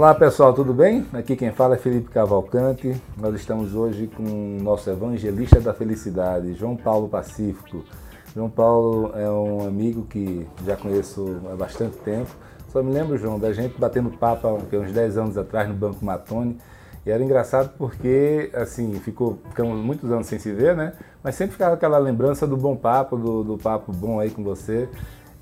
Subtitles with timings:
[0.00, 1.06] Olá pessoal, tudo bem?
[1.12, 2.98] Aqui quem fala é Felipe Cavalcante.
[3.18, 7.84] Nós estamos hoje com o nosso evangelista da felicidade, João Paulo Pacífico.
[8.34, 12.30] João Paulo é um amigo que já conheço há bastante tempo.
[12.68, 16.02] Só me lembro, João, da gente batendo papo há uns 10 anos atrás no Banco
[16.02, 16.56] Matone.
[17.04, 20.94] E era engraçado porque, assim, ficou, ficamos muitos anos sem se ver, né?
[21.22, 24.88] Mas sempre ficava aquela lembrança do bom papo, do, do papo bom aí com você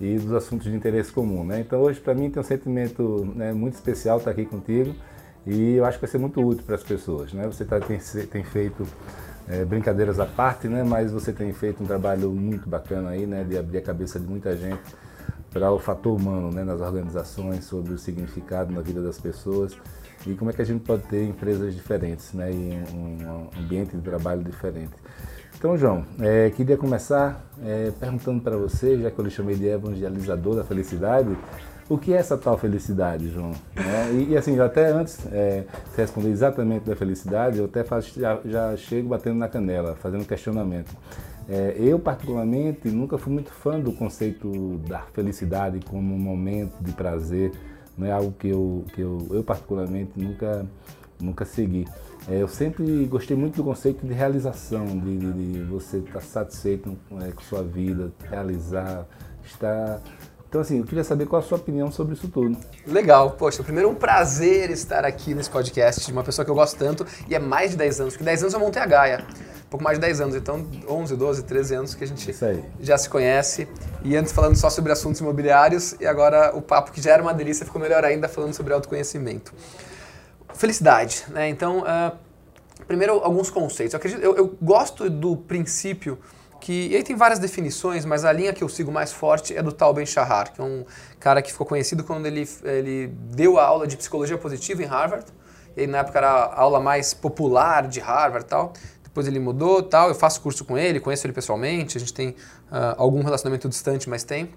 [0.01, 1.45] e dos assuntos de interesse comum.
[1.45, 1.61] Né?
[1.61, 4.95] Então hoje para mim tem um sentimento né, muito especial estar aqui contigo
[5.47, 7.33] e eu acho que vai ser muito útil para as pessoas.
[7.33, 7.47] Né?
[7.47, 8.87] Você tá, tem, tem feito
[9.49, 10.85] é, brincadeiras à parte, né?
[10.85, 13.45] mas você tem feito um trabalho muito bacana aí, né?
[13.45, 14.83] de abrir a cabeça de muita gente
[15.51, 16.63] para o fator humano né?
[16.63, 19.77] nas organizações, sobre o significado na vida das pessoas
[20.27, 22.53] e como é que a gente pode ter empresas diferentes né?
[22.53, 24.93] e um ambiente de trabalho diferente.
[25.59, 29.67] Então, João, é, queria começar é, perguntando para você, já que eu lhe chamei de
[29.67, 31.37] evangelizador da felicidade,
[31.89, 33.51] o que é essa tal felicidade, João?
[33.75, 38.21] É, e, e, assim, até antes é, de responder exatamente da felicidade, eu até faço,
[38.21, 40.95] já, já, chego batendo na canela, fazendo questionamento.
[41.49, 46.93] É, eu, particularmente, nunca fui muito fã do conceito da felicidade como um momento de
[46.93, 47.51] prazer,
[47.97, 50.65] não é algo que eu, que eu, eu particularmente, nunca,
[51.21, 51.87] nunca segui.
[52.29, 56.97] É, eu sempre gostei muito do conceito de realização, de, de, de você estar satisfeito
[57.23, 59.07] é, com sua vida, realizar,
[59.45, 60.01] estar.
[60.47, 62.57] Então, assim, eu queria saber qual a sua opinião sobre isso tudo.
[62.87, 63.33] Legal.
[63.33, 67.07] Poxa, primeiro um prazer estar aqui nesse podcast de uma pessoa que eu gosto tanto
[67.29, 69.25] e é mais de 10 anos, porque 10 anos eu montei a Gaia.
[69.67, 72.35] Um pouco mais de 10 anos, então 11, 12, 13 anos que a gente
[72.81, 73.69] já se conhece.
[74.03, 77.35] E antes falando só sobre assuntos imobiliários e agora o papo que já era uma
[77.35, 79.53] delícia ficou melhor ainda falando sobre autoconhecimento
[80.55, 81.49] felicidade, né?
[81.49, 82.17] Então, uh,
[82.87, 83.95] primeiro alguns conceitos.
[83.95, 86.19] Eu, acredito, eu, eu, gosto do princípio
[86.61, 89.63] que, e aí tem várias definições, mas a linha que eu sigo mais forte é
[89.63, 90.85] do Tal Ben-Shahar, que é um
[91.21, 95.27] cara que ficou conhecido quando ele, ele deu a aula de psicologia positiva em Harvard.
[95.77, 98.73] E na época era a aula mais popular de Harvard tal.
[99.05, 100.09] Depois ele mudou tal.
[100.09, 101.97] Eu faço curso com ele, conheço ele pessoalmente.
[101.97, 104.51] A gente tem uh, algum relacionamento distante, mas tem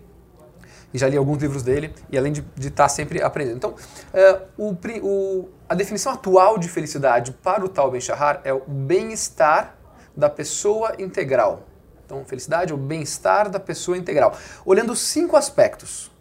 [0.94, 3.57] e já li alguns livros dele, e além de estar tá sempre aprendendo.
[3.57, 3.75] Então,
[4.13, 9.75] é, o, o, a definição atual de felicidade para o Tal Ben-Shahar é o bem-estar
[10.16, 11.63] da pessoa integral.
[12.06, 14.35] Então, felicidade é o bem-estar da pessoa integral.
[14.66, 16.12] Olhando cinco aspectos.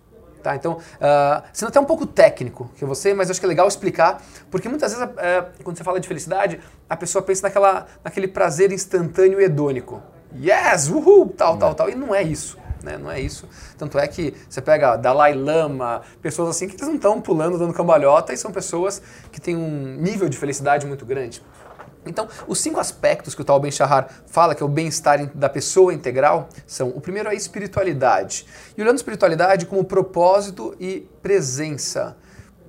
[0.41, 0.57] Tá?
[0.57, 4.23] Então, uh, sendo até um pouco técnico que você, mas acho que é legal explicar,
[4.51, 8.73] porque muitas vezes, uh, quando você fala de felicidade, a pessoa pensa naquela, naquele prazer
[8.73, 10.03] instantâneo e hedônico.
[10.35, 11.91] Yes, uhul, tal, tal, tal.
[11.91, 12.57] E não é isso.
[12.83, 12.97] Né?
[12.97, 13.49] Não é isso.
[13.77, 17.75] Tanto é que você pega Dalai Lama, pessoas assim que eles não estão pulando, dando
[17.75, 21.43] cambalhota, e são pessoas que têm um nível de felicidade muito grande.
[22.07, 25.93] Então, os cinco aspectos que o Tal Ben-Shahar fala, que é o bem-estar da pessoa
[25.93, 28.47] integral, são: o primeiro é a espiritualidade.
[28.77, 32.17] E olhando espiritualidade como propósito e presença.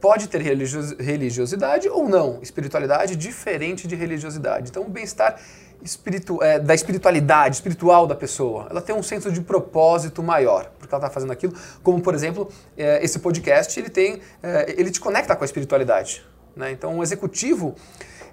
[0.02, 2.40] Pode ter religiosidade ou não.
[2.42, 4.70] Espiritualidade diferente de religiosidade.
[4.72, 5.40] Então, o bem-estar
[5.84, 8.68] espiritu é, da espiritualidade, espiritual da pessoa.
[8.70, 11.54] Ela tem um senso de propósito maior, porque ela está fazendo aquilo.
[11.84, 16.26] Como, por exemplo, é, esse podcast, ele tem, é, ele te conecta com a espiritualidade.
[16.56, 16.72] Né?
[16.72, 17.76] Então, um executivo,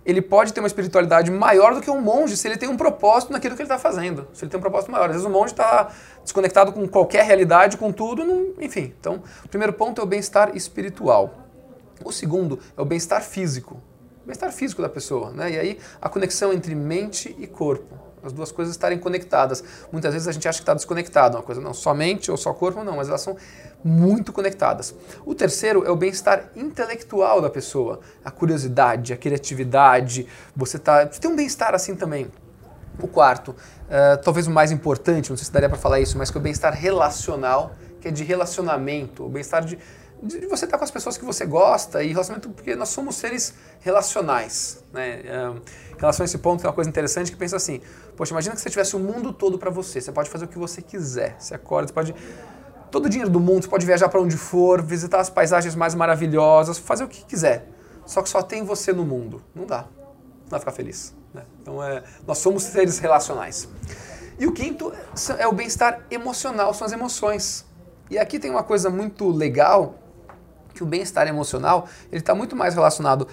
[0.04, 3.32] ele pode ter uma espiritualidade maior do que um monge se ele tem um propósito
[3.32, 4.26] naquilo que ele está fazendo.
[4.32, 5.06] Se ele tem um propósito maior.
[5.06, 5.91] Às vezes o monge está
[6.22, 8.94] desconectado com qualquer realidade, com tudo, não, enfim.
[8.98, 11.47] Então, o primeiro ponto é o bem-estar espiritual.
[12.04, 13.83] O segundo é o bem-estar físico
[14.28, 15.51] bem-estar físico da pessoa, né?
[15.53, 19.65] E aí a conexão entre mente e corpo, as duas coisas estarem conectadas.
[19.91, 22.53] Muitas vezes a gente acha que está desconectado, uma coisa não só mente ou só
[22.53, 23.36] corpo, não, mas elas são
[23.83, 24.95] muito conectadas.
[25.25, 30.27] O terceiro é o bem-estar intelectual da pessoa, a curiosidade, a criatividade.
[30.54, 32.30] Você tá, você tem um bem-estar assim também.
[33.01, 36.30] O quarto, uh, talvez o mais importante, não sei se daria para falar isso, mas
[36.30, 39.78] que é o bem-estar relacional, que é de relacionamento, o bem-estar de
[40.22, 43.54] de você estar com as pessoas que você gosta e relacionamento, porque nós somos seres
[43.80, 44.82] relacionais.
[44.92, 45.20] Né?
[45.97, 47.80] Em relação a esse ponto, tem uma coisa interessante que pensa assim:
[48.16, 50.59] poxa, imagina que você tivesse o mundo todo para você, você pode fazer o que
[50.59, 52.15] você quiser, você acorda, você pode.
[52.91, 55.94] Todo o dinheiro do mundo, você pode viajar para onde for, visitar as paisagens mais
[55.94, 57.68] maravilhosas, fazer o que quiser.
[58.06, 59.42] Só que só tem você no mundo.
[59.54, 59.82] Não dá.
[59.82, 61.15] Não vai ficar feliz.
[61.34, 61.42] Né?
[61.60, 63.68] Então, é, nós somos seres relacionais.
[64.38, 64.92] E o quinto
[65.36, 67.66] é o bem-estar emocional, são as emoções.
[68.10, 69.97] E aqui tem uma coisa muito legal,
[70.78, 73.27] que o bem-estar emocional ele está muito mais relacionado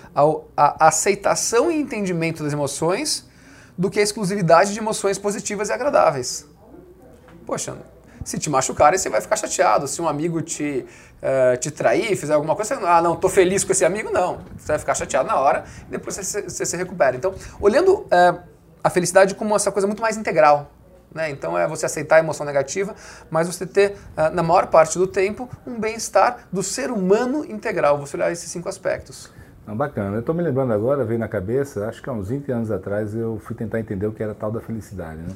[0.57, 3.27] à aceitação e entendimento das emoções
[3.77, 6.47] do que a exclusividade de emoções positivas e agradáveis.
[7.45, 7.77] Poxa,
[8.23, 9.87] se te machucarem, você vai ficar chateado.
[9.87, 10.87] Se um amigo te,
[11.21, 14.39] uh, te trair, fizer alguma coisa, você, ah, não, tô feliz com esse amigo, não.
[14.57, 17.15] Você vai ficar chateado na hora e depois você, você se recupera.
[17.15, 18.41] Então, olhando uh,
[18.83, 20.71] a felicidade como essa coisa muito mais integral.
[21.15, 21.29] Né?
[21.29, 22.93] Então, é você aceitar a emoção negativa,
[23.31, 27.97] mas você ter, uh, na maior parte do tempo, um bem-estar do ser humano integral.
[27.97, 29.31] Você olhar esses cinco aspectos.
[29.65, 30.17] Não, bacana.
[30.17, 33.15] Eu estou me lembrando agora, veio na cabeça, acho que há uns 20 anos atrás
[33.15, 35.21] eu fui tentar entender o que era tal da felicidade.
[35.21, 35.33] Né?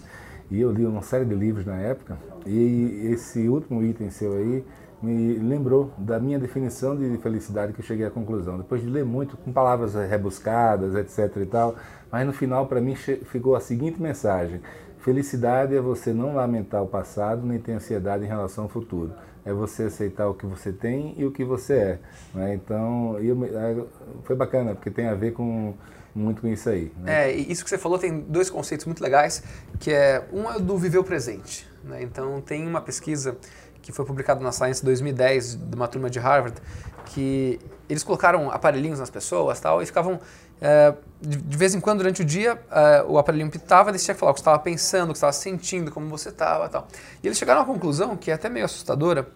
[0.52, 4.66] E eu li uma série de livros na época, e esse último item seu aí
[5.02, 8.58] me lembrou da minha definição de felicidade que eu cheguei à conclusão.
[8.58, 11.76] Depois de ler muito, com palavras rebuscadas, etc e tal,
[12.12, 14.60] mas no final para mim ficou a seguinte mensagem:
[15.00, 19.14] Felicidade é você não lamentar o passado nem ter ansiedade em relação ao futuro.
[19.46, 22.00] É você aceitar o que você tem e o que você é.
[22.34, 22.54] Né?
[22.56, 23.84] Então, eu, é,
[24.24, 25.74] foi bacana, porque tem a ver com
[26.14, 26.92] muito com isso aí.
[26.98, 27.30] Né?
[27.30, 29.42] É, isso que você falou tem dois conceitos muito legais,
[29.80, 31.68] que é um é do viver o presente.
[31.84, 32.04] Né?
[32.04, 33.38] Então tem uma pesquisa
[33.82, 36.60] que foi publicada na Science 2010 de uma turma de Harvard
[37.06, 40.20] que eles colocaram aparelhinhos nas pessoas tal e ficavam
[40.62, 44.04] é, de, de, vez em quando durante o dia é, o aparelhinho pitava e eles
[44.04, 46.88] tinham que falar o que estava pensando, o que estava sentindo, como você estava tal.
[47.24, 49.28] E eles chegaram à conclusão que é até meio assustadora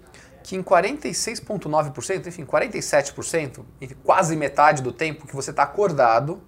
[0.43, 3.61] que em 46,9%, enfim, 47%,
[4.03, 6.41] quase metade do tempo que você está acordado,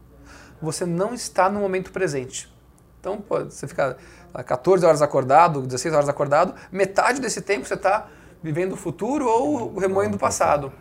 [0.62, 2.54] você não está no momento presente.
[3.00, 3.98] Então, pô, você fica
[4.46, 8.08] 14 horas acordado, 16 horas acordado, metade desse tempo você está
[8.44, 10.74] vivendo o futuro ou remoendo o passado.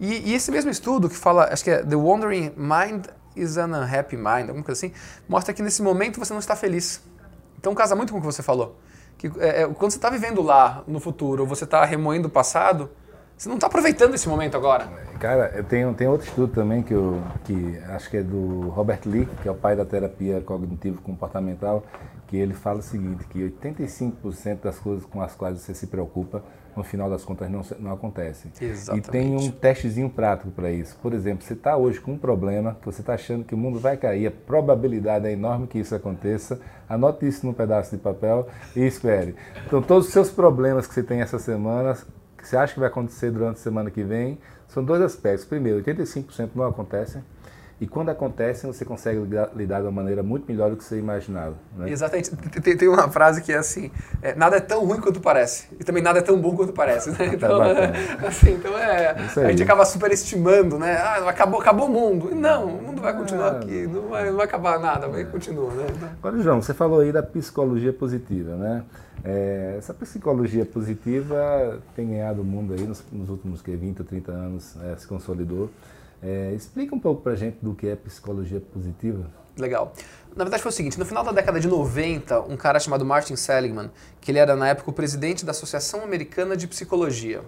[0.00, 3.68] E, e, esse mesmo estudo que fala, acho que é The Wandering Mind is an
[3.68, 4.94] Unhappy Mind, alguma coisa assim,
[5.28, 7.02] mostra que nesse momento você não está feliz.
[7.58, 8.78] Então casa muito com o que você falou.
[9.16, 12.30] Que é, é quando você está vivendo lá no futuro, ou você está remoendo o
[12.30, 12.90] passado,
[13.36, 14.88] você não está aproveitando esse momento agora.
[15.18, 19.00] Cara, eu tenho, tem outro estudo também que, eu, que acho que é do Robert
[19.06, 21.82] Lee, que é o pai da terapia cognitivo-comportamental,
[22.28, 26.42] que ele fala o seguinte, que 85% das coisas com as quais você se preocupa,
[26.76, 28.50] no final das contas não, não acontecem.
[28.60, 29.08] Exatamente.
[29.08, 30.96] E tem um testezinho prático para isso.
[31.00, 33.78] Por exemplo, você está hoje com um problema, que você está achando que o mundo
[33.78, 38.48] vai cair, a probabilidade é enorme que isso aconteça, anote isso num pedaço de papel
[38.74, 39.34] e espere.
[39.66, 41.96] Então, todos os seus problemas que você tem essa semana,
[42.36, 44.38] que você acha que vai acontecer durante a semana que vem,
[44.68, 45.44] são dois aspectos.
[45.44, 47.22] Primeiro, 85% não acontecem.
[47.84, 49.20] E quando acontecem, você consegue
[49.54, 51.54] lidar de uma maneira muito melhor do que você imaginava.
[51.76, 51.90] Né?
[51.90, 52.34] Exatamente.
[52.62, 53.90] Tem, tem, uma frase que é assim:
[54.22, 55.68] é, nada é tão ruim quanto parece.
[55.78, 57.10] E também nada é tão bom quanto parece.
[57.10, 57.32] Né?
[57.34, 57.92] Então, é,
[58.26, 60.96] assim, então é, a gente acaba superestimando, né?
[60.96, 62.30] Ah, acabou, acabou o mundo.
[62.32, 65.26] E não, o mundo vai continuar ah, aqui, não vai, não vai acabar nada, vai
[65.26, 65.70] continua.
[65.72, 65.86] Né?
[66.18, 68.82] Agora, João, você falou aí da psicologia positiva, né?
[69.22, 74.04] É, essa psicologia positiva tem ganhado o mundo aí nos, nos últimos que, 20 ou
[74.06, 75.68] 30 anos, é, se consolidou.
[76.24, 79.30] É, explica um pouco pra gente do que é psicologia positiva.
[79.58, 79.92] Legal.
[80.34, 83.36] Na verdade foi o seguinte, no final da década de 90, um cara chamado Martin
[83.36, 83.90] Seligman,
[84.20, 87.42] que ele era na época o presidente da Associação Americana de Psicologia,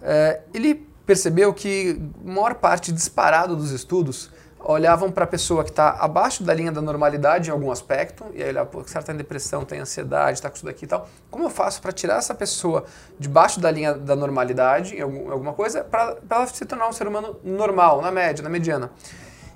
[0.00, 4.30] é, ele percebeu que a maior parte disparado dos estudos
[4.68, 8.42] olhavam para a pessoa que está abaixo da linha da normalidade em algum aspecto, e
[8.42, 10.88] aí olhava, pô, o cara está em depressão, tem ansiedade, está com isso daqui e
[10.88, 11.08] tal.
[11.30, 12.84] Como eu faço para tirar essa pessoa
[13.18, 17.38] debaixo da linha da normalidade em alguma coisa, para ela se tornar um ser humano
[17.44, 18.90] normal, na média, na mediana?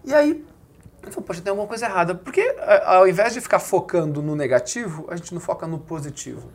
[0.05, 0.45] E aí,
[1.02, 2.14] eu falei, poxa, tem alguma coisa errada.
[2.14, 6.49] Porque ao invés de ficar focando no negativo, a gente não foca no positivo?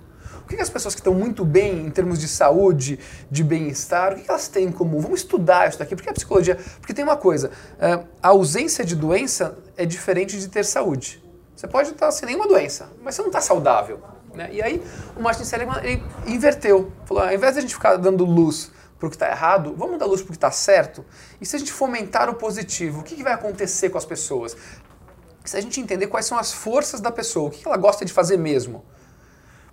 [0.45, 2.99] O que, as pessoas que estão muito bem em termos de saúde,
[3.31, 4.99] de bem-estar, o que, elas têm em comum?
[4.99, 6.55] Vamos estudar isso daqui, porque a psicologia.
[6.79, 7.49] Porque tem uma coisa:
[7.79, 11.19] eh, a ausência de doença é diferente de ter saúde.
[11.55, 13.99] Você pode estar sem nenhuma doença, mas você não está saudável.
[14.35, 14.49] Né?
[14.51, 14.83] E aí
[15.15, 16.91] o Martin Seligman ele inverteu.
[17.05, 19.97] Falou: ao invés de a gente ficar dando luz para o que está errado, vamos
[19.97, 21.03] dar luz para o que está certo?
[21.41, 24.55] E se a gente fomentar o positivo, o que, que vai acontecer com as pessoas?
[25.43, 28.05] Se a gente entender quais são as forças da pessoa, o que, que ela gosta
[28.05, 28.85] de fazer mesmo,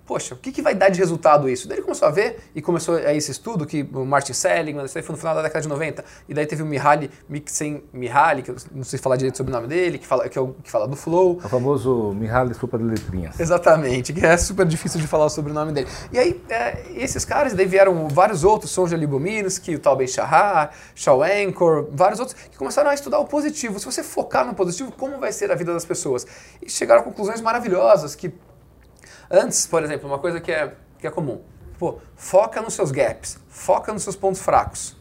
[0.06, 1.68] poxa, o que, que vai dar de resultado isso?
[1.68, 4.99] Daí ele começou a ver e começou a esse estudo que o Martin Seligman, isso
[4.99, 7.11] aí foi no final da década de 90, e daí teve o Mihaly
[7.92, 10.40] Mihaly, que eu não sei falar direito sobre o nome dele, que fala, que, é
[10.40, 11.37] o, que fala do flow.
[11.37, 13.38] O famoso Mihaly super de letrinhas.
[13.38, 15.88] Exatamente, que é super difícil de falar sobre o nome dele.
[16.12, 20.73] E aí, é, esses caras, daí vieram vários outros, Sonja Libominski, o Tal Ben Shahar,
[20.94, 23.78] Shaw Anchor, vários outros, que começaram a estudar o positivo.
[23.78, 26.26] Se você focar no positivo, como vai ser a vida das pessoas?
[26.61, 28.32] E chegaram a conclusões maravilhosas, que
[29.32, 31.40] Antes, por exemplo, uma coisa que é, que é comum.
[31.78, 34.94] Pô, foca nos seus gaps, foca nos seus pontos fracos.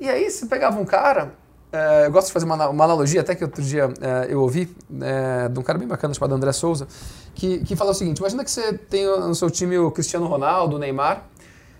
[0.00, 1.34] E aí você pegava um cara,
[1.72, 4.72] é, eu gosto de fazer uma, uma, analogia, até que outro dia é, eu ouvi,
[5.02, 6.86] é, de um cara bem bacana chamado André Souza,
[7.34, 10.76] que, que fala o seguinte: imagina que você tem no seu time o Cristiano Ronaldo,
[10.76, 11.24] o Neymar,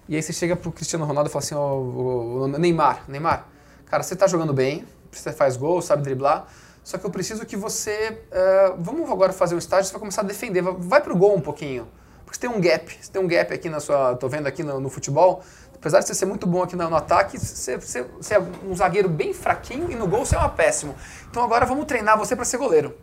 [0.08, 3.46] e aí você chega pro Cristiano Ronaldo e fala assim: ó, oh, o Neymar, Neymar,
[3.86, 6.48] cara, você tá jogando bem, você faz gol, sabe driblar,
[6.84, 8.22] só que eu preciso que você.
[8.30, 11.40] Uh, vamos agora fazer um estágio, você vai começar a defender, vai pro gol um
[11.40, 11.88] pouquinho.
[12.24, 14.14] Porque você tem um gap, você tem um gap aqui na sua.
[14.14, 15.42] tô vendo aqui no, no futebol
[15.84, 18.74] apesar de você ser muito bom aqui no, no ataque, você, você, você, é um
[18.74, 20.94] zagueiro bem fraquinho e no gol você é um péssimo.
[21.30, 22.96] Então agora vamos treinar você para ser goleiro.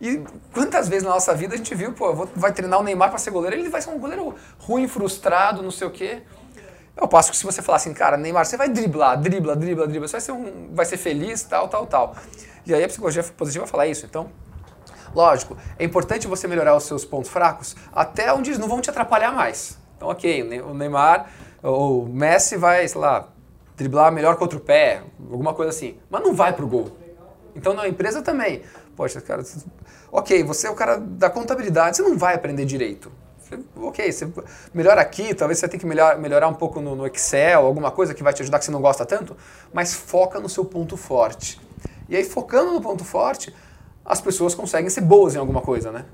[0.00, 3.08] E quantas vezes na nossa vida a gente viu, pô, vou, vai treinar o Neymar
[3.08, 6.22] para ser goleiro, ele vai ser um goleiro ruim, frustrado, não sei o quê.
[6.96, 10.06] Eu passo que se você falar assim, cara, Neymar, você vai driblar, dribla, dribla, dribla,
[10.06, 12.14] você vai ser, um, vai ser feliz, tal, tal, tal.
[12.68, 14.06] E aí a psicologia positiva fala isso.
[14.06, 14.30] Então,
[15.14, 18.90] lógico, é importante você melhorar os seus pontos fracos até onde eles não vão te
[18.90, 19.78] atrapalhar mais.
[19.96, 21.28] Então, ok, o Neymar
[21.62, 23.28] o Messi vai, sei lá,
[23.76, 26.96] driblar melhor com outro pé, alguma coisa assim, mas não vai pro gol.
[27.54, 28.62] Então na empresa também.
[28.96, 29.42] Poxa, cara,
[30.10, 33.10] ok, você é o cara da contabilidade, você não vai aprender direito.
[33.76, 34.28] ok, você
[34.74, 38.14] melhora aqui, talvez você tenha que melhor, melhorar um pouco no, no, Excel, alguma coisa
[38.14, 39.36] que vai te ajudar que você não gosta tanto,
[39.72, 41.60] mas foca no seu ponto forte.
[42.08, 43.54] E aí, focando no ponto forte,
[44.04, 46.04] as pessoas conseguem ser boas em alguma coisa, né?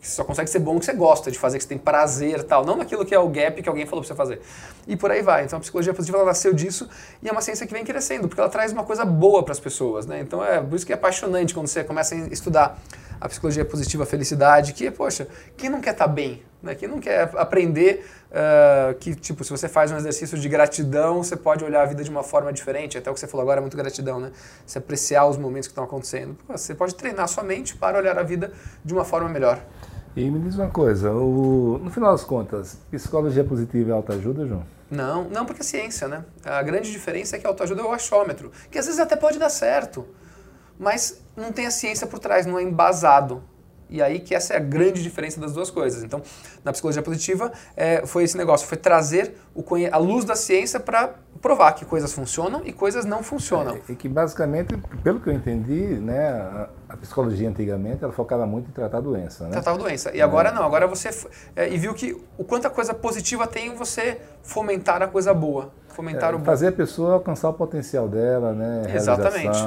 [0.00, 2.64] você só consegue ser bom que você gosta de fazer, que você tem prazer tal,
[2.64, 4.40] não naquilo que é o gap que alguém falou para você fazer.
[4.86, 5.44] E por aí vai.
[5.44, 6.88] Então a psicologia positiva ela nasceu disso
[7.22, 9.60] e é uma ciência que vem crescendo, porque ela traz uma coisa boa para as
[9.60, 10.20] pessoas, né?
[10.20, 12.78] Então é por isso que é apaixonante quando você começa a estudar
[13.20, 16.42] a psicologia positiva, a felicidade, que, poxa, quem não quer estar tá bem?
[16.62, 16.74] Né?
[16.74, 21.36] Quem não quer aprender uh, que, tipo, se você faz um exercício de gratidão, você
[21.36, 22.98] pode olhar a vida de uma forma diferente.
[22.98, 24.32] Até o que você falou agora é muito gratidão, né?
[24.66, 26.36] Você apreciar os momentos que estão acontecendo.
[26.48, 28.52] Você pode treinar sua mente para olhar a vida
[28.84, 29.60] de uma forma melhor.
[30.16, 34.64] E me diz uma coisa, o, no final das contas, psicologia positiva é autoajuda, João?
[34.90, 36.24] Não, não porque é ciência, né?
[36.44, 39.38] A grande diferença é que a autoajuda é o achômetro, que às vezes até pode
[39.38, 40.04] dar certo,
[40.78, 43.42] mas não tem a ciência por trás, não é embasado.
[43.90, 46.04] E aí que essa é a grande diferença das duas coisas.
[46.04, 46.20] Então,
[46.62, 51.14] na psicologia positiva, é, foi esse negócio, foi trazer o, a luz da ciência para
[51.40, 53.76] provar que coisas funcionam e coisas não funcionam.
[53.76, 58.44] É, e que basicamente, pelo que eu entendi, né, a, a, psicologia antigamente ela focava
[58.44, 59.52] muito em tratar a doença, né?
[59.52, 60.14] Tratar a doença.
[60.14, 60.52] E agora é.
[60.52, 61.08] não, agora você
[61.56, 65.70] é, e viu que o quanto a coisa positiva tem você fomentar a coisa boa,
[65.88, 66.44] fomentar é, o bom.
[66.44, 68.82] Fazer a pessoa alcançar o potencial dela, né?
[68.94, 69.58] Exatamente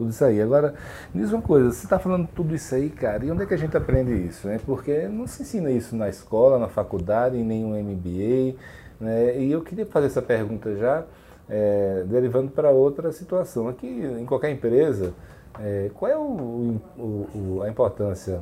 [0.00, 0.40] tudo isso aí.
[0.40, 0.72] Agora,
[1.12, 3.52] me diz uma coisa, você está falando tudo isso aí, cara, e onde é que
[3.52, 4.48] a gente aprende isso?
[4.48, 4.58] Né?
[4.64, 8.56] Porque não se ensina isso na escola, na faculdade, em nenhum MBA.
[8.98, 9.38] Né?
[9.38, 11.04] E eu queria fazer essa pergunta já,
[11.50, 13.68] é, derivando para outra situação.
[13.68, 15.12] Aqui, em qualquer empresa,
[15.60, 17.02] é, qual é o, o,
[17.34, 18.40] o, a importância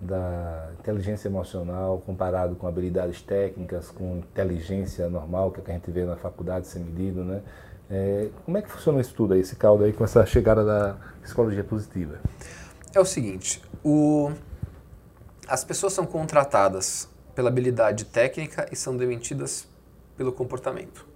[0.00, 6.16] da inteligência emocional comparado com habilidades técnicas, com inteligência normal que a gente vê na
[6.16, 7.40] faculdade ser medido, né?
[7.90, 10.96] É, como é que funciona isso tudo aí, esse caldo aí com essa chegada da
[11.22, 12.18] psicologia positiva?
[12.94, 14.30] É o seguinte, o,
[15.46, 19.66] as pessoas são contratadas pela habilidade técnica e são demitidas
[20.16, 21.06] pelo comportamento.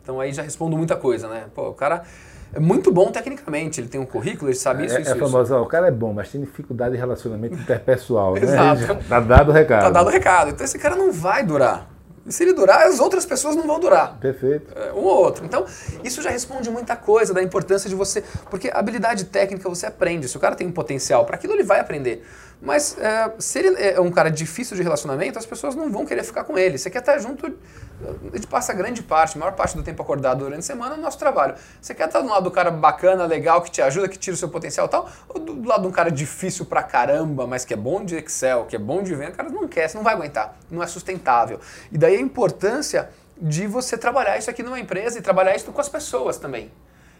[0.00, 1.46] Então aí já respondo muita coisa, né?
[1.52, 2.04] Pô, o cara
[2.52, 5.56] é muito bom tecnicamente, ele tem um currículo, ele sabe isso, é, isso, é famoso,
[5.56, 8.42] o cara é bom, mas tem dificuldade de relacionamento interpessoal, né?
[8.42, 8.98] Exato.
[9.08, 9.82] Tá dado o recado.
[9.82, 10.50] Tá dado o recado.
[10.50, 11.95] Então esse cara não vai durar.
[12.26, 14.18] E se ele durar, as outras pessoas não vão durar.
[14.18, 14.72] Perfeito.
[14.76, 15.44] É, um ou outro.
[15.44, 15.64] Então,
[16.02, 18.22] isso já responde muita coisa da importância de você.
[18.50, 20.28] Porque habilidade técnica você aprende.
[20.28, 22.26] Se o cara tem um potencial para aquilo, ele vai aprender.
[22.60, 26.24] Mas é, se ele é um cara difícil de relacionamento, as pessoas não vão querer
[26.24, 26.78] ficar com ele.
[26.78, 30.60] Você quer estar junto, a gente passa grande parte, maior parte do tempo acordado durante
[30.60, 31.54] a semana no nosso trabalho.
[31.80, 34.38] Você quer estar do lado do cara bacana, legal, que te ajuda, que tira o
[34.38, 37.74] seu potencial e tal, ou do lado de um cara difícil pra caramba, mas que
[37.74, 40.14] é bom de Excel, que é bom de venda, cara não quer, você não vai
[40.14, 41.60] aguentar, não é sustentável.
[41.92, 45.80] E daí a importância de você trabalhar isso aqui numa empresa e trabalhar isso com
[45.80, 46.72] as pessoas também.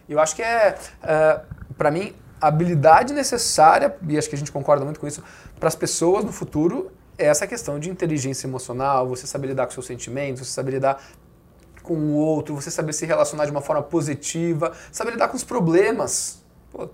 [0.09, 4.83] Eu acho que é, uh, para mim, habilidade necessária, e acho que a gente concorda
[4.83, 5.23] muito com isso,
[5.59, 9.71] para as pessoas no futuro é essa questão de inteligência emocional, você saber lidar com
[9.71, 11.01] seus sentimentos, você saber lidar
[11.81, 15.43] com o outro, você saber se relacionar de uma forma positiva, saber lidar com os
[15.43, 16.43] problemas.
[16.71, 16.87] Pô,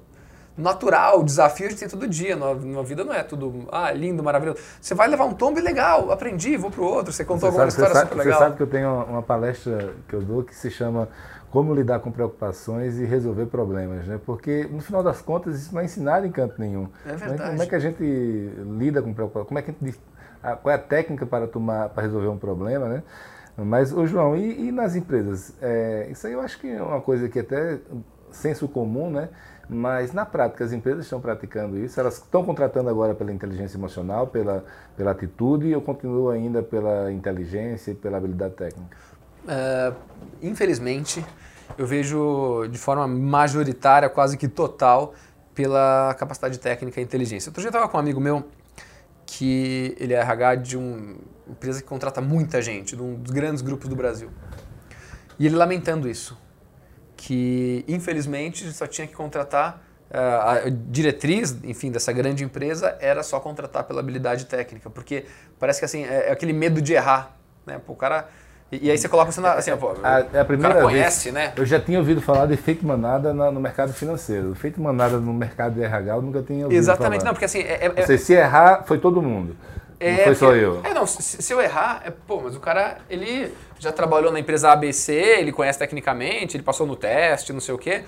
[0.57, 2.35] natural, desafio a gente tem todo dia.
[2.35, 4.59] Na, vida não é tudo ah, lindo, maravilhoso.
[4.79, 7.12] Você vai levar um tombo e legal, aprendi, vou pro outro.
[7.12, 8.39] Você contou você alguma sabe, história você super legal.
[8.39, 11.09] Você sabe que eu tenho uma palestra que eu dou que se chama
[11.53, 14.19] como lidar com preocupações e resolver problemas, né?
[14.25, 16.89] Porque no final das contas isso não é ensinado em canto nenhum.
[17.05, 17.51] É verdade.
[17.51, 18.03] Como é que a gente
[18.79, 19.48] lida com preocupações?
[19.50, 20.01] Como é que a gente,
[20.63, 23.03] qual é a técnica para tomar, para resolver um problema, né?
[23.55, 25.53] Mas, ô João, e, e nas empresas?
[25.62, 27.79] É, isso aí eu acho que é uma coisa que até
[28.31, 29.29] senso comum, né?
[29.69, 34.25] Mas na prática as empresas estão praticando isso, elas estão contratando agora pela inteligência emocional,
[34.25, 34.65] pela,
[34.98, 38.98] pela atitude, ou continuam ainda pela inteligência e pela habilidade técnica?
[39.43, 39.95] Uh,
[40.41, 41.23] infelizmente,
[41.77, 45.13] eu vejo de forma majoritária, quase que total,
[45.53, 47.50] pela capacidade técnica e inteligência.
[47.50, 48.47] Outro dia eu estava com um amigo meu
[49.25, 51.15] que ele é RH de uma
[51.47, 54.29] empresa que contrata muita gente, de um dos grandes grupos do Brasil.
[55.39, 56.38] E ele lamentando isso,
[57.15, 59.81] que infelizmente só tinha que contratar
[60.12, 65.25] eh, a diretriz, enfim, dessa grande empresa era só contratar pela habilidade técnica, porque
[65.57, 67.35] parece que assim é, é aquele medo de errar,
[67.65, 67.79] né?
[67.83, 68.29] Pô, o cara
[68.72, 71.53] e, aí você coloca assim, assim pô, a, a primeira o cara conhece, vez, né?
[71.55, 74.51] Eu já tinha ouvido falar de efeito manada no, no mercado financeiro.
[74.51, 77.25] Efeito manada no mercado de RH eu nunca tinha ouvido Exatamente, falar.
[77.25, 77.60] não, porque assim...
[77.60, 79.55] É, é, Seja, se errar, foi todo mundo.
[80.00, 80.82] É, não foi porque, só eu.
[80.84, 84.39] É, não, se, se, eu errar, é, pô, mas o cara, ele já trabalhou na
[84.39, 88.03] empresa ABC, ele conhece tecnicamente, ele passou no teste, não sei o quê.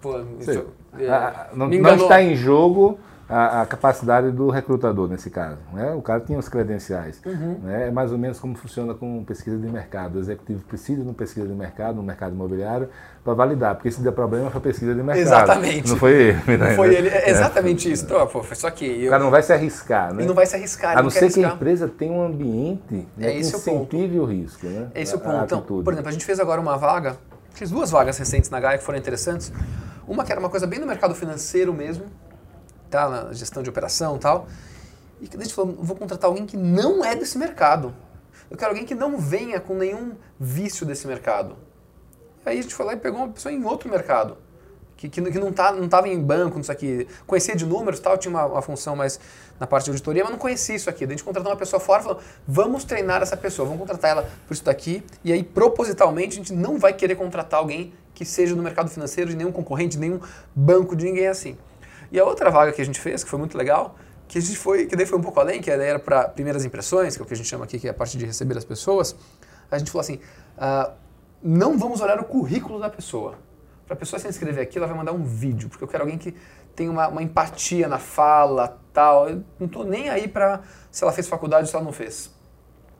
[0.00, 0.66] Pô, isso,
[0.98, 2.98] é, ah, não, não está em jogo
[3.30, 5.58] a, a, capacidade do recrutador nesse caso.
[5.72, 5.92] Né?
[5.92, 7.20] O cara tinha os credenciais.
[7.24, 7.60] Uhum.
[7.62, 7.88] Né?
[7.88, 10.16] É mais ou menos como funciona com pesquisa de mercado.
[10.16, 12.88] O executivo precisa de uma pesquisa de mercado, no mercado imobiliário,
[13.22, 15.20] para validar, porque se der problema foi pesquisa de mercado.
[15.20, 15.88] Exatamente.
[15.88, 16.58] Não foi ele.
[16.58, 16.74] Não né?
[16.74, 17.08] foi ele.
[17.08, 17.92] É exatamente é.
[17.92, 18.04] isso.
[18.04, 19.06] Então, pô, só que eu...
[19.06, 20.22] O cara não vai se arriscar, né?
[20.22, 20.98] Ele não vai se arriscar.
[20.98, 24.26] A não, ser que a empresa tenha um ambiente né, é que incentive o, o,
[24.26, 24.66] risco.
[24.66, 24.88] Né?
[24.92, 25.44] É esse o ponto.
[25.44, 27.16] Então, por exemplo, a gente fez agora uma vaga,
[27.54, 29.52] fiz duas vagas recentes na Gaia que foram interessantes.
[30.08, 32.06] Uma que era uma coisa bem no mercado financeiro mesmo,
[32.90, 34.48] tá, na gestão de operação e tal.
[35.20, 37.94] E que a gente falou, vou contratar alguém que não é desse mercado.
[38.50, 41.56] Eu quero alguém que não venha com nenhum vício desse mercado.
[42.44, 44.36] E aí a gente foi lá e pegou uma pessoa em outro mercado.
[44.96, 47.08] Que, que, que não tá, não estava em banco, não sei aqui.
[47.26, 49.18] Conhecia de números tal, tinha uma, uma, função mais
[49.58, 51.06] na parte de auditoria, mas não conhecia isso aqui.
[51.06, 54.10] Daí a gente contratou uma pessoa fora e falou, vamos treinar essa pessoa, vamos contratar
[54.10, 55.02] ela por isso daqui.
[55.24, 59.30] E aí, propositalmente, a gente não vai querer contratar alguém que seja do mercado financeiro,
[59.30, 60.20] de nenhum concorrente, de nenhum
[60.54, 61.56] banco, de ninguém assim.
[62.10, 64.56] E a outra vaga que a gente fez, que foi muito legal, que a gente
[64.56, 67.26] foi, que daí foi um pouco além, que era para primeiras impressões, que é o
[67.26, 69.16] que a gente chama aqui, que é a parte de receber as pessoas,
[69.70, 70.20] a gente falou assim,
[70.56, 70.92] uh,
[71.42, 73.34] não vamos olhar o currículo da pessoa.
[73.86, 76.18] Para a pessoa se inscrever aqui, ela vai mandar um vídeo, porque eu quero alguém
[76.18, 76.34] que
[76.76, 79.28] tenha uma, uma empatia na fala, tal.
[79.28, 82.30] Eu não estou nem aí para se ela fez faculdade ou se ela não fez.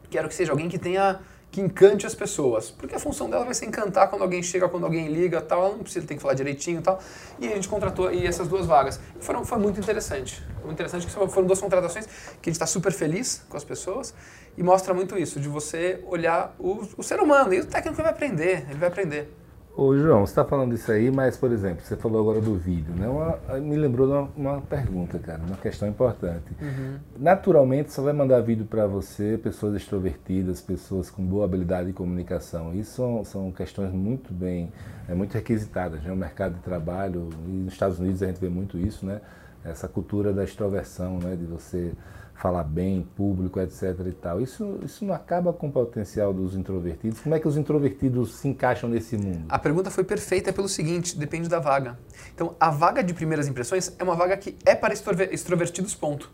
[0.09, 1.21] Quero que seja alguém que tenha
[1.51, 2.71] que encante as pessoas.
[2.71, 5.77] Porque a função dela vai ser encantar quando alguém chega, quando alguém liga, tal, ela
[5.77, 7.01] não precisa, tem que falar direitinho tal.
[7.39, 9.01] E a gente contratou e essas duas vagas.
[9.21, 10.43] E foram, foi muito interessante.
[10.63, 14.15] Foi interessante que foram duas contratações que a gente está super feliz com as pessoas
[14.57, 17.53] e mostra muito isso, de você olhar o, o ser humano.
[17.53, 19.40] E o técnico vai aprender, ele vai aprender.
[19.77, 22.93] Ô João, você está falando isso aí, mas, por exemplo, você falou agora do vídeo,
[22.95, 23.09] né?
[23.09, 26.53] Uma, me lembrou de uma, uma, pergunta, cara, uma questão importante.
[26.61, 26.97] Uhum.
[27.17, 32.75] Naturalmente, só vai mandar vídeo para você pessoas extrovertidas, pessoas com boa habilidade de comunicação.
[32.75, 34.73] Isso são, são questões muito bem,
[35.09, 36.13] é, muito requisitadas, né?
[36.13, 39.21] O mercado de trabalho, e nos Estados Unidos a gente vê muito isso, né?
[39.65, 41.37] Essa cultura da extroversão, né?
[41.37, 41.93] De você
[42.41, 43.95] falar bem em público, etc.
[44.07, 44.41] e tal.
[44.41, 47.21] Isso, isso não acaba com o potencial dos introvertidos?
[47.21, 49.45] Como é que os introvertidos se encaixam nesse mundo?
[49.49, 51.99] A pergunta foi perfeita pelo seguinte: depende da vaga.
[52.35, 56.33] Então, a vaga de primeiras impressões é uma vaga que é para extrovertidos, ponto.